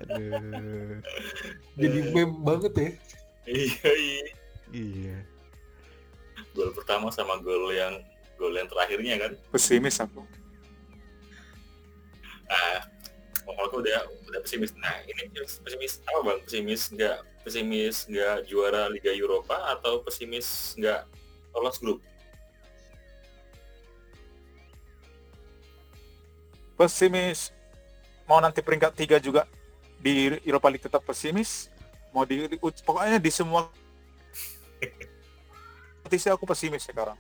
[0.06, 1.02] Aduh.
[1.76, 2.90] Jadi meme banget ya.
[3.50, 4.26] Iya, iya.
[4.70, 5.18] Iya.
[6.54, 7.98] Gol pertama sama gol yang
[8.38, 9.32] gol yang terakhirnya kan.
[9.50, 10.22] Pesimis aku.
[12.46, 12.86] Nah,
[13.66, 14.74] aku udah udah pesimis.
[14.78, 16.40] Nah, ini pesimis apa bang?
[16.46, 21.10] Pesimis nggak pesimis nggak juara Liga Eropa atau pesimis nggak
[21.58, 22.00] lolos grup?
[26.78, 27.50] Pesimis.
[28.30, 29.50] Mau nanti peringkat tiga juga
[29.98, 31.74] di Europa League tetap pesimis.
[32.14, 33.70] Mau di, di- pokoknya di semua
[36.02, 37.18] kompetisi aku pesimis sekarang.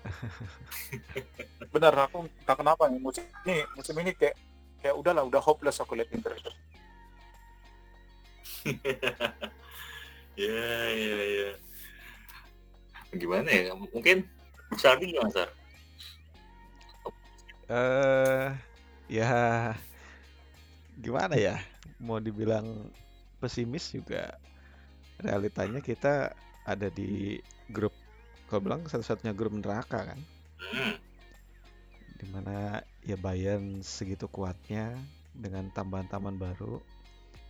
[1.74, 4.38] Benar aku tak kenapa nih musim ini musim ini kayak
[4.80, 6.50] kayak udahlah udah hopeless aku lihat Inter itu.
[10.40, 11.50] Ya, ya, ya.
[13.12, 13.76] Gimana ya?
[13.76, 14.24] Mungkin
[14.80, 15.50] Sardi gimana, Sar?
[17.70, 18.48] eh
[19.10, 19.30] ya
[20.96, 21.60] gimana ya?
[22.00, 22.88] Mau dibilang
[23.40, 24.36] pesimis juga
[25.20, 26.32] realitanya kita
[26.64, 27.92] ada di grup
[28.50, 30.20] kalau bilang satu-satunya grup neraka kan.
[32.18, 34.98] Di mana ya Bayern segitu kuatnya
[35.30, 36.82] dengan tambahan-tambahan baru.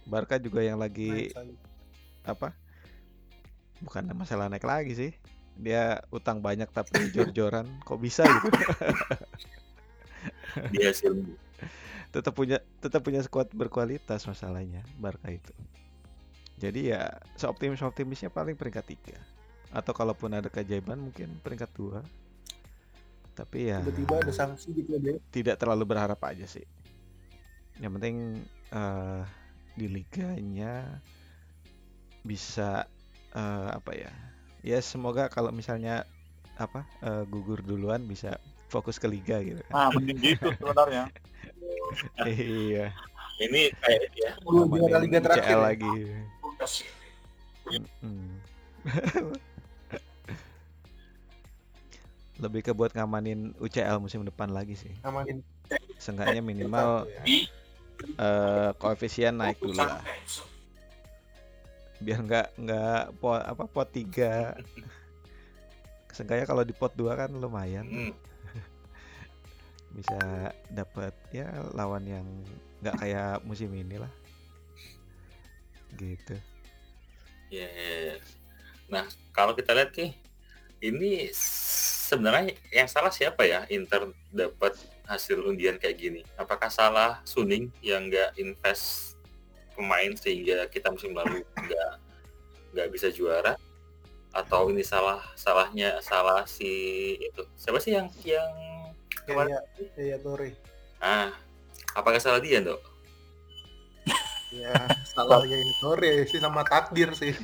[0.04, 1.56] Barca juga yang lagi Naik
[2.28, 2.52] apa?
[3.80, 5.12] Bukan masalah naik lagi sih.
[5.56, 7.64] Dia utang banyak tapi jor-joran.
[7.88, 8.48] Kok bisa gitu?
[10.68, 11.16] Di hasil
[12.10, 15.54] tetap punya tetap punya skuad berkualitas masalahnya Barca itu
[16.60, 17.02] jadi ya
[17.40, 19.18] seoptimis optimisnya paling peringkat tiga
[19.70, 22.02] atau kalaupun ada keajaiban mungkin peringkat dua
[23.30, 25.16] Tapi ya tiba-tiba ada sanksi gitu ya Bray.
[25.32, 26.66] tidak terlalu berharap aja sih.
[27.80, 28.16] Yang penting
[28.74, 29.22] eh,
[29.80, 31.00] di liganya
[32.20, 32.84] bisa
[33.32, 34.12] eh, apa ya?
[34.60, 36.04] Ya semoga kalau misalnya
[36.60, 38.36] apa eh, gugur duluan bisa
[38.68, 39.88] fokus ke liga gitu kan.
[39.88, 41.08] Nah, mending gitu sebenarnya.
[42.26, 42.92] iya,
[43.38, 44.30] Ini kayak ya.
[44.44, 45.60] Juara liga terakhir ya.
[45.60, 45.92] lagi.
[52.40, 54.92] Lebih ke buat ngamanin UCL musim depan lagi sih.
[55.04, 55.44] Ngamanin
[56.00, 57.22] Seenggaknya minimal ya.
[58.16, 60.00] eh, koefisien naik dulu lah.
[62.00, 64.56] Biar nggak nggak pot apa pot 3
[66.16, 68.12] Seenggaknya kalau di pot 2 kan lumayan Hmm,
[69.94, 70.18] bisa
[70.70, 72.26] dapat ya lawan yang
[72.80, 74.12] nggak kayak musim ini lah.
[75.98, 76.38] Gitu.
[77.50, 77.66] ya.
[78.90, 80.14] Nah, kalau kita lihat nih,
[80.82, 84.74] ini sebenarnya yang salah siapa ya Inter dapat
[85.06, 86.22] hasil undian kayak gini?
[86.38, 89.18] Apakah salah Suning yang nggak invest
[89.74, 91.92] pemain sehingga kita musim lalu nggak
[92.74, 93.58] nggak bisa juara?
[94.30, 96.70] Atau ini salah salahnya salah si
[97.18, 98.50] itu siapa sih yang yang
[99.26, 99.56] kemarin?
[99.56, 99.64] kayak
[99.96, 100.50] kayak Torre.
[101.00, 101.32] Ah,
[101.96, 102.80] apakah salah dia dok?
[104.50, 104.74] Ya,
[105.14, 107.30] salahnya ini Torre sih sama takdir sih.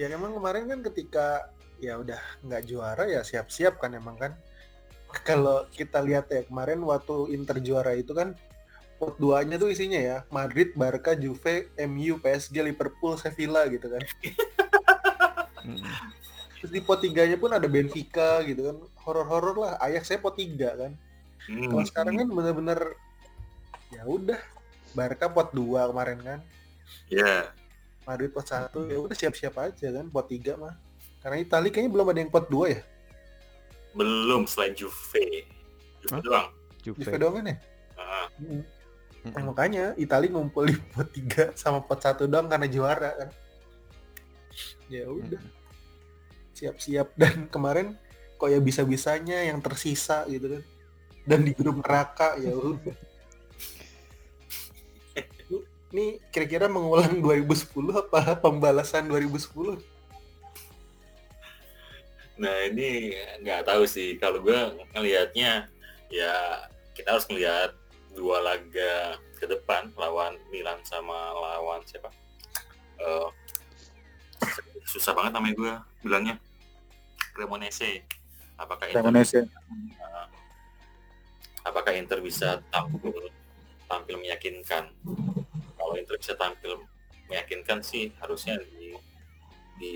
[0.00, 1.48] ya emang kemarin kan ketika
[1.80, 4.36] ya udah nggak juara ya siap-siap kan emang kan.
[5.24, 8.36] Kalau kita lihat ya kemarin waktu Inter juara itu kan
[8.96, 14.02] pot duanya tuh isinya ya Madrid, Barca, Juve, MU, PSG, Liverpool, Sevilla gitu kan.
[16.56, 18.76] Terus di pot tiganya pun ada Benfica gitu kan.
[19.02, 19.72] Horor-horor lah.
[19.78, 20.92] Ajax saya pot tiga kan.
[21.46, 22.80] Hmm, Kalau sekarang kan bener-bener
[23.88, 24.40] ya udah
[24.92, 26.40] Barca pot 2 kemarin kan.
[27.06, 27.50] ya
[28.02, 30.74] Madrid pot 1 ya udah siap-siap aja kan pot 3 mah.
[31.18, 32.80] Karena Italia kayaknya belum ada yang pot 2 ya.
[33.92, 35.48] belum selain Juve.
[35.98, 36.20] Juve Hah?
[36.20, 36.48] doang.
[36.80, 37.16] Juve Juve.
[37.16, 37.56] doang kan ya?
[37.94, 38.62] Ah, Hmm.
[39.26, 43.30] Nah, makanya Italia ngumpul di pot 3 sama pot 1 doang karena juara kan.
[44.86, 45.40] Ya udah
[46.56, 47.92] siap-siap dan kemarin
[48.40, 50.62] kok ya bisa-bisanya yang tersisa gitu kan.
[51.26, 52.96] Dan di grup neraka ya udah.
[55.92, 59.78] Ini kira-kira mengulang 2010 apa pembalasan 2010?
[62.36, 64.56] Nah ini nggak tahu sih kalau gue
[64.92, 65.72] ngelihatnya
[66.12, 66.34] ya
[66.92, 67.72] kita harus melihat
[68.12, 72.12] dua laga ke depan lawan Milan sama lawan siapa
[72.96, 73.28] Eh,
[74.88, 75.74] susah banget namanya gue
[76.08, 76.34] bilangnya
[77.36, 78.08] Cremonese.
[78.56, 79.42] Apakah Inter, Indonesia.
[81.60, 83.28] apakah Inter bisa tampil
[83.84, 84.88] tampil meyakinkan?
[85.76, 86.80] Kalau Inter bisa tampil
[87.28, 88.96] meyakinkan sih harusnya di
[89.76, 89.94] di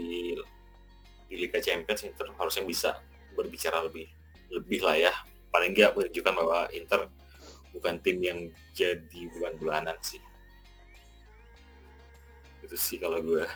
[1.32, 3.00] di Liga Champions Inter harusnya bisa
[3.32, 4.04] berbicara lebih
[4.52, 5.14] lebih lah ya.
[5.48, 7.08] Paling nggak menunjukkan bahwa Inter
[7.72, 8.38] bukan tim yang
[8.76, 10.20] jadi bulan-bulanan sih.
[12.60, 13.48] Itu sih kalau gue.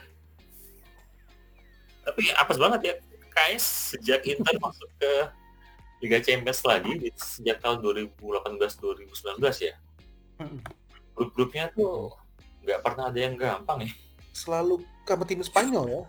[2.08, 2.94] Tapi apes banget ya
[3.34, 5.12] kayak sejak Inter masuk ke
[6.00, 9.74] Liga Champions lagi di, sejak tahun 2018-2019 ya
[10.38, 10.60] Mm-mm.
[11.12, 12.14] grup-grupnya tuh
[12.62, 13.92] nggak pernah ada yang gampang ya
[14.34, 16.02] Selalu sama tim Spanyol ya.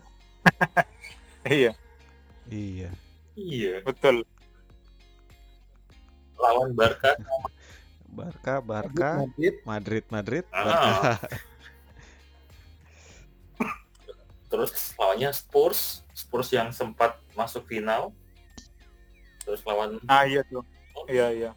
[1.45, 1.71] Iya,
[2.47, 2.89] Iya.
[3.35, 4.25] iya betul.
[6.35, 7.13] lawan Barca
[8.09, 10.63] Barca, Barca, Madrid, Madrid, Madrid, Ah.
[10.63, 11.13] Barca.
[14.57, 18.15] terus lawannya Spurs Spurs yang sempat masuk final
[19.43, 20.63] terus lawan Nah, iya tuh.
[21.05, 21.51] Iya, iya.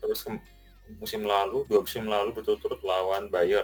[0.00, 0.26] terus
[0.98, 3.62] musim lalu dua musim lalu berturut-turut lawan Bayer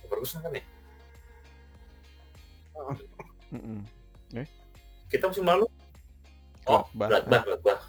[0.00, 0.64] Leverkusen kan ya
[3.50, 3.82] Mm-mm.
[5.10, 5.66] kita musim lalu
[6.64, 7.28] oh Gladbach.
[7.28, 7.82] Gladbach Gladbach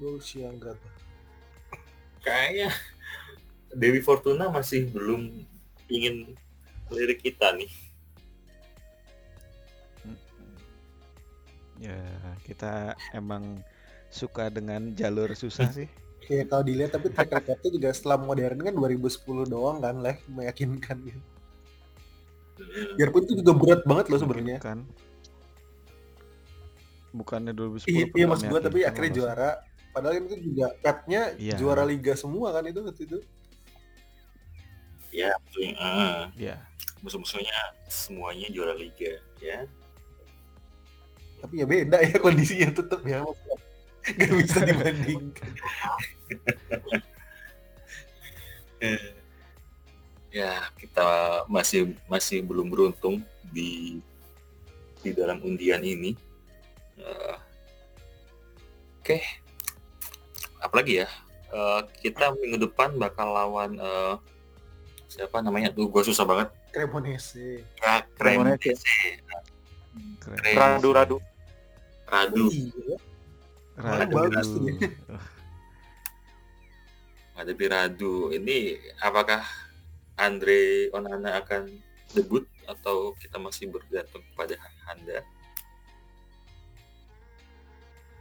[0.00, 0.74] Borussia enggak.
[2.20, 2.72] kayaknya
[3.70, 5.46] Dewi Fortuna masih belum
[5.92, 6.14] ingin
[6.88, 7.68] lirik kita nih
[11.82, 11.98] Ya,
[12.46, 13.58] kita emang
[14.06, 15.90] suka dengan jalur susah sih.
[16.22, 20.96] Kayak kalau dilihat tapi track recordnya juga setelah modern kan 2010 doang kan lah meyakinkan
[21.02, 21.20] gitu.
[22.94, 24.62] Biarpun itu juga berat banget loh sebenarnya.
[24.62, 24.78] Bukan.
[27.12, 29.50] Bukannya 2010 Iya, iya maksud gua tapi akhirnya juara.
[29.90, 31.58] Padahal itu juga Pepnya Iya.
[31.58, 33.18] juara liga semua kan itu waktu itu.
[35.12, 36.56] Ya musuhnya ah, Ya,
[37.04, 37.52] musuh-musuhnya
[37.86, 39.68] semuanya juara liga ya
[41.44, 43.20] Tapi ya beda ya kondisinya tetap ya.
[43.20, 43.58] maksudnya.
[44.02, 45.50] Gak bisa dibandingkan.
[50.32, 51.06] ya kita
[51.50, 54.00] masih masih belum beruntung di
[55.02, 56.14] di dalam undian ini.
[56.96, 57.36] Uh,
[59.02, 59.22] Oke, okay.
[60.62, 61.08] apalagi ya?
[61.50, 64.14] Uh, kita minggu depan bakal lawan uh,
[65.12, 65.68] siapa namanya?
[65.68, 66.48] Tuh gue susah banget.
[66.72, 67.68] Cremonese.
[67.84, 68.72] Ya, Cremonese.
[70.56, 71.16] Radu Radu
[72.08, 72.48] Radu.
[72.52, 72.96] Iya.
[73.76, 74.16] Radu.
[74.44, 74.88] tuh dia.
[77.40, 78.32] ada di Radu.
[78.32, 79.40] Ini apakah
[80.20, 81.72] Andre Onana akan
[82.12, 85.24] debut atau kita masih bergantung kepada Handa?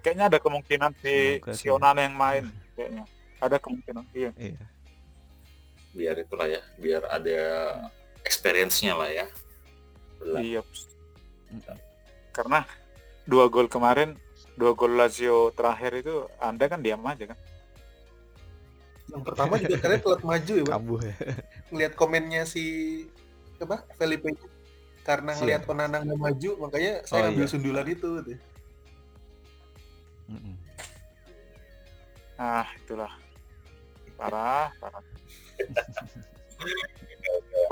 [0.02, 1.68] Kayaknya ada kemungkinan si si.
[1.68, 3.04] Onana yang main kayaknya.
[3.44, 4.32] Ada kemungkinan iya.
[4.39, 4.64] Iya.
[5.92, 7.39] Biar itulah ya biar ada
[8.24, 9.28] experience-nya lah ya
[10.18, 10.42] Belah.
[10.42, 10.62] iya
[11.52, 11.60] Mm.
[12.32, 12.64] karena
[13.28, 14.16] dua gol kemarin
[14.56, 17.36] dua gol Lazio terakhir itu anda kan diam aja kan
[19.12, 21.16] yang pertama juga kalian telat maju ya bang Kambuh ya.
[21.68, 22.64] ngeliat komennya si
[23.60, 24.32] apa Felipe
[25.04, 25.39] karena Siap.
[25.44, 27.52] ngeliat Onana nggak maju makanya saya Oh, ngambil iya.
[27.52, 28.32] sundulan itu gitu.
[30.32, 30.56] Mm-mm.
[32.38, 33.12] ah itulah
[34.16, 35.04] parah parah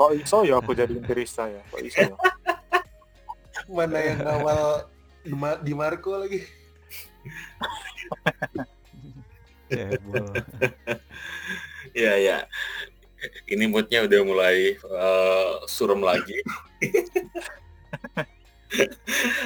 [0.00, 1.62] kok iso ya aku jadi interista ya?
[1.68, 2.16] Kok iso ya?
[3.70, 4.88] Mana yang awal
[5.22, 6.42] di, Ma- di Marco lagi?
[9.70, 10.34] Cebol.
[11.94, 12.36] ya ya
[13.46, 16.40] ini moodnya udah mulai eh, suram lagi.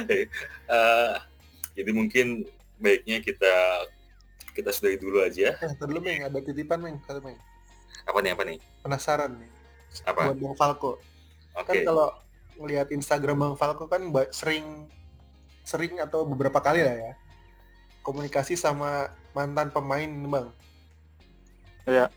[0.05, 1.13] Eh,
[1.73, 2.45] jadi mungkin
[2.77, 3.53] baiknya kita
[4.53, 5.57] kita sudahi dulu aja.
[5.59, 7.37] Eh dulu Meng ada titipan Meng kata Meng
[8.05, 8.57] apa nih apa nih?
[8.85, 9.51] Penasaran nih.
[10.05, 10.31] Apa?
[10.31, 10.91] Buat Bang Falco.
[11.55, 11.71] Oke.
[11.71, 12.07] kan kalau
[12.59, 14.87] ngelihat Instagram Bang Falco kan sering
[15.65, 17.11] sering atau beberapa kali lah ya
[18.05, 20.47] komunikasi sama mantan pemain Bang.
[21.85, 22.09] Iya.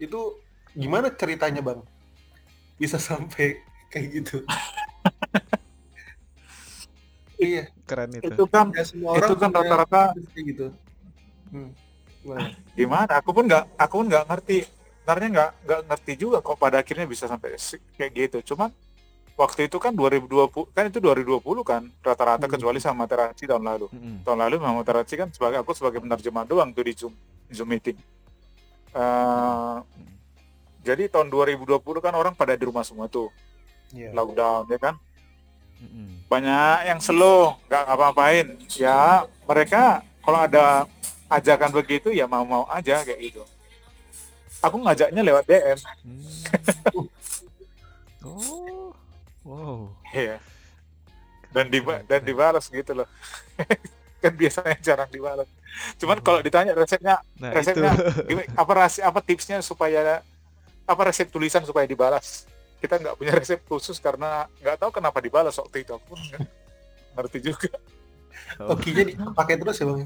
[0.00, 0.40] itu
[0.74, 1.84] gimana ceritanya Bang?
[2.80, 3.60] Bisa sampai
[3.92, 4.36] kayak gitu?
[7.42, 7.66] Iya.
[7.90, 8.30] Keren itu.
[8.30, 10.66] itu kan semua orang itu kan rata-rata gitu.
[11.50, 11.74] Hmm.
[12.22, 12.48] Gimana?
[12.78, 13.12] gimana?
[13.18, 14.58] Aku pun nggak aku pun nggak ngerti
[15.02, 17.58] sebenarnya nggak nggak ngerti juga kok pada akhirnya bisa sampai
[17.98, 18.70] kayak gitu cuman
[19.34, 22.52] waktu itu kan 2020 kan itu 2020 kan rata-rata Hmm.
[22.52, 24.16] kecuali sama Materazzi tahun lalu Mm-mm.
[24.22, 27.14] tahun lalu sama Materazzi kan sebagai aku sebagai penerjemah doang tuh di zoom
[27.48, 27.98] zoom meeting
[28.92, 29.76] Eh,
[30.84, 31.64] jadi tahun 2020
[31.98, 33.32] kan orang pada di rumah semua tuh
[33.90, 34.12] Iya.
[34.12, 34.94] lockdown ya kan
[35.80, 36.28] Mm-mm.
[36.28, 39.82] banyak yang slow nggak ngapa-ngapain ya mereka
[40.20, 40.84] kalau ada
[41.28, 43.42] ajakan begitu ya mau-mau aja kayak gitu
[44.62, 47.06] aku ngajaknya lewat DM Hmm.
[48.22, 48.94] Oh.
[49.42, 49.90] Wow.
[50.08, 50.38] ya
[51.50, 53.08] dan di dan dibalas gitu loh
[54.22, 55.50] kan biasanya jarang dibalas
[55.98, 58.22] cuman kalau ditanya resepnya Nah, resepnya itu.
[58.30, 60.22] gimana- apa resep apa tipsnya supaya
[60.84, 62.46] apa resep tulisan supaya dibalas
[62.78, 66.20] kita nggak punya resep khusus karena nggak tahu kenapa dibalas waktu itu aku pun
[67.14, 67.70] ngerti juga
[68.54, 68.76] Oh.
[68.76, 70.00] Hokinya dipakai terus ya bang?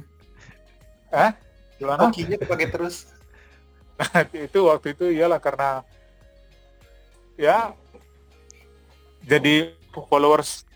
[1.76, 3.10] gimana Hokinya dipakai terus.
[4.46, 5.80] Itu waktu itu iyalah karena
[7.40, 7.72] ya
[9.24, 10.68] jadi followers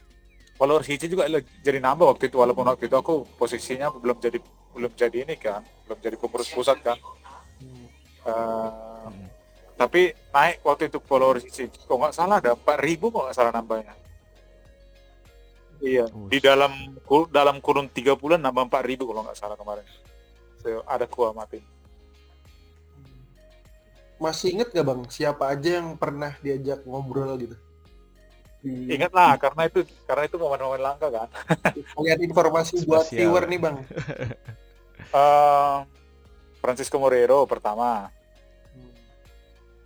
[0.56, 1.28] followers Hici juga
[1.64, 2.36] jadi nambah waktu itu.
[2.36, 4.38] Walaupun waktu itu aku posisinya belum jadi
[4.76, 6.96] belum jadi ini kan belum jadi pengurus pusat kan.
[7.60, 7.88] Hmm.
[8.20, 9.32] Mm.
[9.80, 13.94] tapi naik waktu itu followers Hici kok nggak salah ada 4000 kok nggak salah nambahnya.
[15.80, 16.72] Iya di dalam
[17.32, 19.86] dalam kurun tiga bulan nambah 4000 kalau nggak salah kemarin.
[20.60, 21.79] So, ada kuah mati
[24.20, 27.56] Masih inget gak bang siapa aja yang pernah diajak ngobrol gitu?
[28.60, 31.28] Di- ingat lah karena itu karena itu momen-momen langka kan
[32.04, 33.32] Lihat informasi buat Spesial.
[33.32, 33.76] viewer nih bang.
[35.10, 35.76] Eh,
[36.62, 38.12] Francisco Morero pertama,
[38.70, 38.92] Hmm.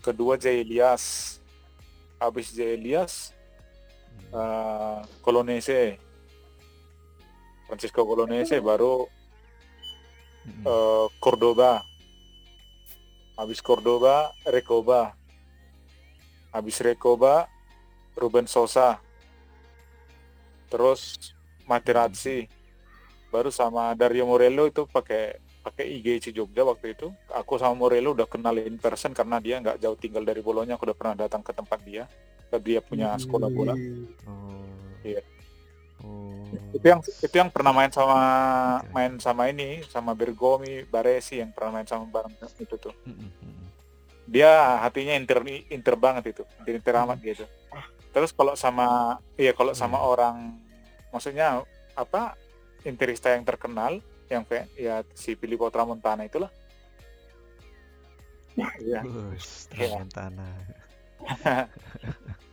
[0.02, 1.38] kedua Jay Elias,
[2.20, 3.32] habis Jay Elias,
[4.28, 5.96] eh, Colonese,
[7.64, 9.08] Francisco Colonese baru
[10.44, 10.66] Mm-mm.
[10.66, 11.80] eh, Cordoba,
[13.34, 15.14] habis Cordoba Recoba,
[16.54, 17.50] habis Recoba
[18.14, 19.02] Ruben Sosa,
[20.70, 21.34] terus
[21.66, 22.46] Materazzi,
[23.34, 27.08] baru sama Dario Morello itu pakai pakai IGC Jogja waktu itu.
[27.32, 30.76] Aku sama Morello udah kenal in person karena dia nggak jauh tinggal dari Bolonya.
[30.76, 32.04] Aku udah pernah datang ke tempat dia.
[32.52, 33.74] Ke dia punya sekolah bola.
[34.28, 34.68] Oh.
[35.00, 35.33] Iya.
[36.04, 36.44] Oh.
[36.76, 38.20] Itu yang itu yang pernah main sama
[38.84, 38.92] Oke.
[38.92, 42.92] main sama ini sama Bergomi, Baresi yang pernah main sama bareng itu tuh.
[43.08, 43.66] Mm-mm, mm-mm.
[44.28, 45.40] Dia hatinya inter
[45.72, 47.44] inter banget itu, inter, inter amat gitu.
[48.12, 50.10] Terus kalau sama iya kalau sama Hmm.
[50.12, 50.36] orang
[51.10, 51.64] maksudnya
[51.96, 52.36] apa
[52.84, 53.98] interista yang terkenal
[54.28, 56.52] yang kayak ya si Filippo Tramontana itulah.
[58.54, 59.02] Iya.
[59.02, 59.02] Iya.
[59.72, 60.46] Tramontana.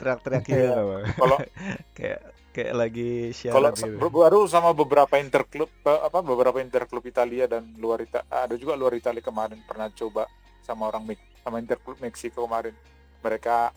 [0.00, 0.80] teriak-teriak gitu Iya.
[0.80, 1.04] Bang.
[1.20, 1.38] Kalau
[1.96, 2.20] kayak
[2.50, 3.10] kayak lagi
[3.46, 3.94] kalau siaran gitu.
[3.94, 8.74] se- baru sama beberapa interklub eh, apa beberapa interklub Italia dan luar Ita ada juga
[8.74, 10.26] luar Italia kemarin pernah coba
[10.60, 11.06] sama orang
[11.40, 12.74] sama interklub Meksiko kemarin.
[13.20, 13.70] Mereka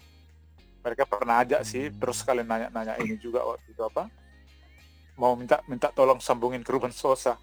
[0.82, 1.96] mereka pernah ajak sih Hmm.
[1.96, 4.10] terus kalian nanya-nanya ini juga waktu itu apa?
[5.14, 7.38] Mau minta minta tolong sambungin ke Ruben Sosa.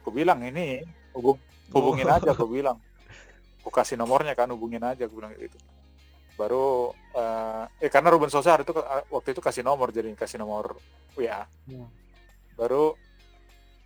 [0.00, 0.80] Aku bilang ini
[1.12, 1.36] hubung,
[1.70, 2.16] hubungin Oh.
[2.16, 2.80] aja aku bilang.
[3.60, 5.56] Aku kasih nomornya kan hubungin aja aku bilang gitu.
[6.34, 10.42] Baru eh, eh karena Ruben Sosa hari itu eh, waktu itu kasih nomor jadi kasih
[10.42, 10.78] nomor
[11.14, 11.46] WA.
[11.70, 11.88] Hmm.
[12.58, 12.98] Baru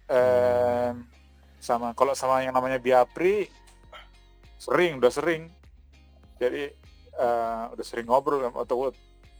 [0.09, 0.92] eh
[1.59, 3.49] sama kalau sama yang namanya Biapri
[4.57, 5.53] sering udah sering.
[6.40, 6.72] Jadi
[7.14, 8.90] eh, udah sering ngobrol atau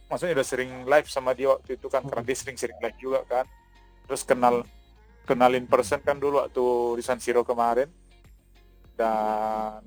[0.09, 3.45] maksudnya udah sering live sama dia waktu itu kan karena dia sering-sering live juga kan.
[4.05, 4.65] Terus kenal
[5.29, 6.65] kenalin person kan dulu waktu
[6.97, 7.89] di San Siro kemarin
[8.97, 9.85] dan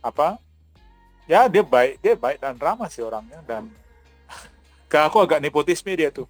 [0.00, 0.40] apa
[1.30, 3.70] ya dia baik dia baik dan ramah sih orangnya dan
[4.90, 6.26] ke aku agak nepotisme dia tuh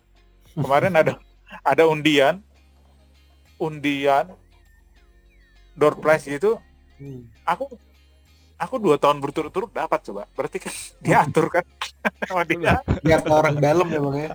[0.52, 1.16] kemarin ada
[1.72, 2.44] ada undian
[3.56, 4.28] undian
[5.72, 6.60] door prize gitu
[7.00, 7.24] Hmm.
[7.48, 7.64] aku
[8.60, 11.64] aku dua tahun berturut-turut dapat coba berarti kan diatur kan
[12.28, 14.30] sama dia Lihat orang dalam ya bang ya.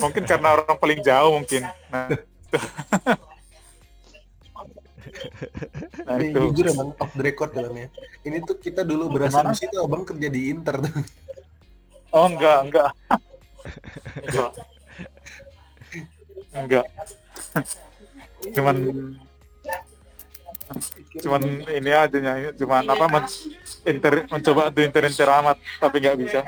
[0.00, 2.08] mungkin karena orang paling jauh mungkin nah.
[6.06, 7.88] Nah Ini itu jujur ya bang, off the record ya bang ya.
[8.26, 10.94] Ini tuh kita dulu berasumsi tuh abang kerja di Inter tuh.
[12.16, 12.90] oh enggak enggak
[14.24, 14.52] enggak
[16.54, 16.86] enggak
[18.54, 18.76] cuman
[21.20, 23.24] cuman ini aja nya cuman apa men,
[23.84, 26.40] inter, mencoba untuk inter inter amat tapi nggak bisa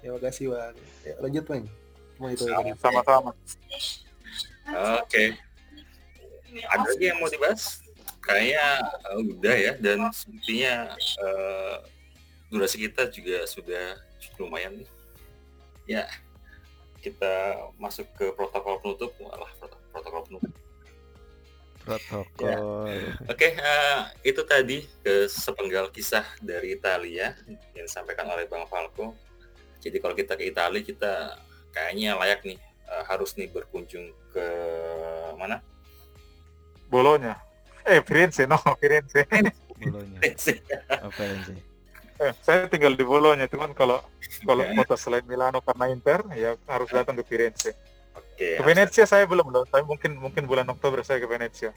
[0.00, 0.74] Ya makasih bang.
[1.04, 1.64] Ya, lanjut bang.
[2.20, 3.32] Cuma itu ya sama-sama
[5.00, 5.40] Oke.
[6.68, 7.80] Ada lagi yang mau dibahas?
[8.20, 8.66] Kayaknya
[9.08, 11.76] eh, udah ya dan sepertinya eh,
[12.52, 14.88] durasi kita juga sudah cukup lumayan nih.
[15.88, 16.04] Ya,
[17.00, 19.16] kita masuk ke protokol penutup.
[19.16, 20.52] Walah, proto- protokol penutup.
[21.80, 22.94] Protokol.
[23.26, 27.32] Oke, eh, itu tadi ke sepenggal kisah dari Italia
[27.72, 29.16] yang disampaikan oleh Bang Falco.
[29.80, 31.40] Jadi kalau kita ke Italia kita
[31.70, 34.46] kayaknya layak nih eh, harus nih berkunjung ke
[35.38, 35.62] mana?
[36.90, 37.38] bolonya
[37.86, 39.24] eh Firenze no Firenze
[39.80, 40.20] Bolonya.
[40.20, 40.36] Yang
[41.48, 41.58] sih?
[42.20, 44.04] Eh, saya tinggal di Bolonya cuman kalau
[44.48, 47.72] kalau kota selain Milano karena Inter ya harus datang ke Firenze
[48.12, 51.72] Oke, ke Venezia saya belum loh tapi mungkin mungkin bulan Oktober saya ke Venezia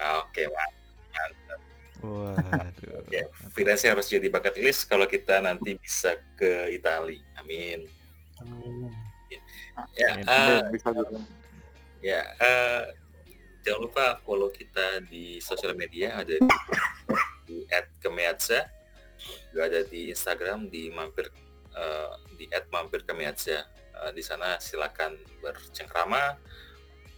[0.00, 1.60] Ah, Oke, mantap.
[2.00, 3.04] Waduh.
[3.12, 7.20] Ya, Firenze harus jadi bucket list kalau kita nanti bisa ke Italia.
[7.36, 7.84] Amin.
[8.40, 8.88] Hmm.
[9.94, 11.20] Ya, eh, bisa juga
[12.00, 12.82] ya eh,
[13.60, 16.50] jangan lupa follow kita di sosial media ada di,
[17.44, 17.56] di
[18.00, 18.64] @kemeatsa,
[19.52, 21.28] juga ada di Instagram di mampir
[21.76, 23.58] eh, di @mampirkemeatsa.
[24.00, 26.40] Eh, di sana silakan bercengkrama,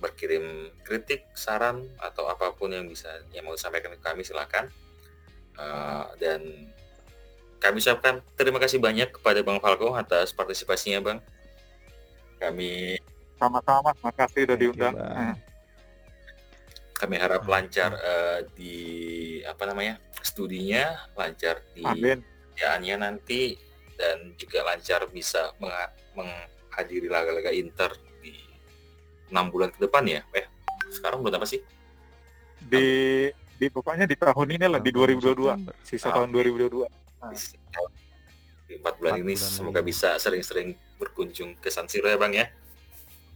[0.02, 4.66] berkirim kritik, saran atau apa pun yang bisa yang mau disampaikan ke kami silakan.
[5.54, 6.40] Eh, dan
[7.62, 11.22] kami ucapkan terima kasih banyak kepada Bang Falco atas partisipasinya, Bang.
[12.42, 12.98] Kami
[13.38, 14.94] sama-sama makasih udah Thank you, diundang.
[14.98, 15.34] Eh,
[16.92, 18.76] kami harap Hmm, lancar eh, di
[19.42, 22.18] apa namanya studinya, lancar di amin
[22.52, 23.54] kerjaannya nanti
[23.92, 28.34] dan juga lancar bisa mengha- menghadiri laga-laga Inter di
[29.28, 30.22] enam bulan ke depan ya.
[30.30, 30.46] Eh,
[30.90, 31.62] sekarang bulan apa sih?
[32.62, 35.18] di di pokoknya di tahun ini lah di 2022
[35.50, 35.74] September.
[35.82, 36.14] sisa Ah.
[36.14, 36.86] tahun 2022
[38.64, 40.70] Di empat bulan Empat ini bulan semoga bisa sering-sering
[41.02, 42.46] berkunjung ke San Siro ya Bang ya.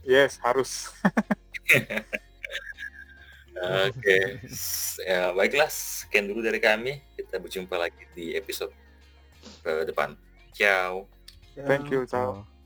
[0.07, 0.87] yes harus
[3.57, 7.01] Oke, S- ya, baiklah sekian dulu dari kami.
[7.17, 8.69] Kita berjumpa lagi di episode
[9.65, 10.13] ke depan.
[10.53, 11.09] Ciao.
[11.65, 12.56] Thank you ciao.